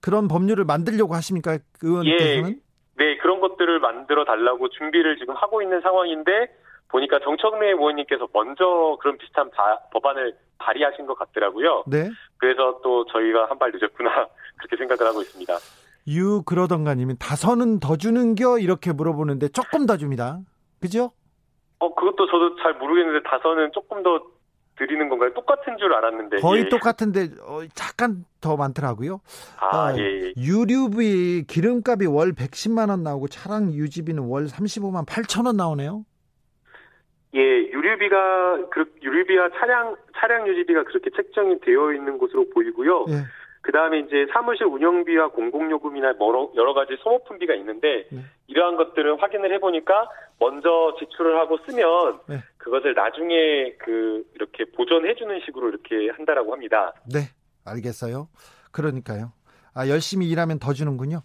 [0.00, 1.58] 그런 법률을 만들려고 하십니까?
[1.82, 2.50] 의원께서는?
[2.50, 6.30] 예, 네, 그런 것들을 만들어 달라고 준비를 지금 하고 있는 상황인데
[6.88, 11.84] 보니까 정청래 의원님께서 먼저 그런 비슷한 바, 법안을 발의하신 것 같더라고요.
[11.88, 12.10] 네.
[12.36, 14.28] 그래서 또 저희가 한 발 늦었구나
[14.58, 15.54] 그렇게 생각을 하고 있습니다.
[16.08, 20.38] 유 그러던가님은 다선은 더 주는겨 이렇게 물어보는데 조금 더 줍니다.
[20.80, 21.10] 그죠?
[21.84, 24.22] 어, 그것도 저도 잘 모르겠는데 다선은 조금 더
[24.76, 25.32] 드리는 건가요?
[25.34, 26.38] 똑같은 줄 알았는데.
[26.38, 26.68] 거의 예.
[26.68, 29.20] 똑같은데 어, 잠깐 더 많더라고요.
[29.60, 30.32] 아, 어, 예, 예.
[30.36, 36.04] 유류비 기름값이 월 110만 원 나오고 차량 유지비는 월 35만 8천 원 나오네요.
[37.34, 43.06] 예, 유류비가 그 유류비와 차량 차량 유지비가 그렇게 책정이 되어 있는 것으로 보이고요.
[43.08, 43.14] 예.
[43.64, 46.14] 그 다음에 이제 사무실 운영비와 공공요금이나
[46.54, 48.20] 여러 가지 소모품비가 있는데 네.
[48.46, 52.40] 이러한 것들을 확인을 해보니까 먼저 지출을 하고 쓰면 네.
[52.58, 56.92] 그것을 나중에 그 이렇게 보존해주는 식으로 이렇게 한다라고 합니다.
[57.10, 57.20] 네,
[57.64, 58.28] 알겠어요.
[58.70, 59.32] 그러니까요.
[59.72, 61.22] 아 열심히 일하면 더 주는군요.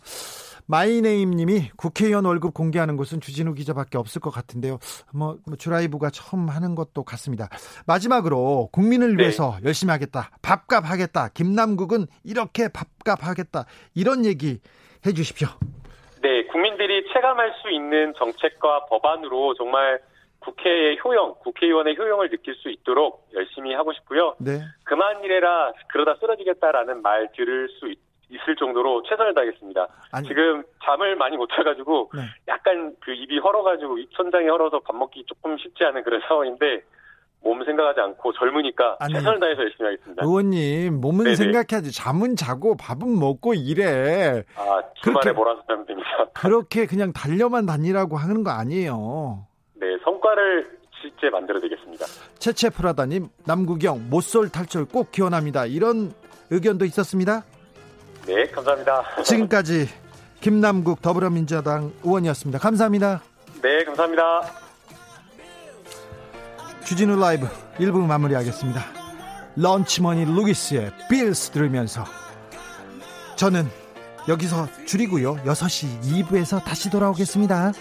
[0.70, 4.78] 마이네임님이 국회의원 월급 공개하는 곳은 주진우 기자밖에 없을 것 같은데요.
[5.14, 7.50] 뭐, 뭐 주라이브가 처음 하는 것도 같습니다.
[7.88, 9.24] 마지막으로 국민을 네.
[9.24, 10.30] 위해서 열심히 하겠다.
[10.44, 11.30] 밥값 하겠다.
[11.34, 13.66] 김남국은 이렇게 밥값 하겠다.
[13.96, 14.60] 이런 얘기
[15.06, 15.48] 해 주십시오.
[16.22, 20.00] 네, 국민들이 체감할 수 있는 정책과 법안으로 정말
[20.40, 24.36] 국회의 효용, 국회의원의 효용을 느낄 수 있도록 열심히 하고 싶고요.
[24.40, 24.62] 네.
[24.84, 27.98] 그만 일해라, 그러다 쓰러지겠다라는 말 들을 수 있,
[28.30, 29.88] 있을 정도로 최선을 다하겠습니다.
[30.12, 32.22] 아니, 지금 잠을 많이 못 자가지고 네.
[32.48, 36.82] 약간 그 입이 헐어가지고 천장이 헐어서 밥 먹기 조금 쉽지 않은 그런 상황인데
[37.42, 40.24] 몸 생각하지 않고 젊으니까 아니, 최선을 다해서 열심히 하겠습니다.
[40.26, 41.36] 의원님 몸은 네네.
[41.36, 44.44] 생각해야지 잠은 자고 밥은 먹고 일해.
[44.56, 46.10] 아 주말에 몰아서 자면 됩니다.
[46.36, 49.46] 그렇게 그냥 달려만 다니라고 하는 거 아니에요.
[49.76, 52.06] 네 성과를 실제 만들어드리겠습니다.
[52.40, 55.66] 채채프라다님 남구경 모쏠 탈출 꼭 기원합니다.
[55.66, 56.12] 이런
[56.52, 57.44] 의견도 있었습니다.
[58.30, 59.24] 네, 감사합니다.
[59.24, 59.90] 지금까지
[60.40, 62.60] 김남국 더불어민주당 의원이었습니다.
[62.60, 63.24] 감사합니다.
[63.60, 64.24] 네, 감사합니다.
[66.86, 67.48] 주진우 라이브
[67.80, 68.86] 1부 마무리하겠습니다.
[69.56, 72.06] 런치머니 루기스의 빌스 들으면서
[73.36, 73.68] 저는
[74.28, 75.38] 여기서 줄이고요.
[75.38, 77.72] 6시 2부에서 다시 돌아오겠습니다.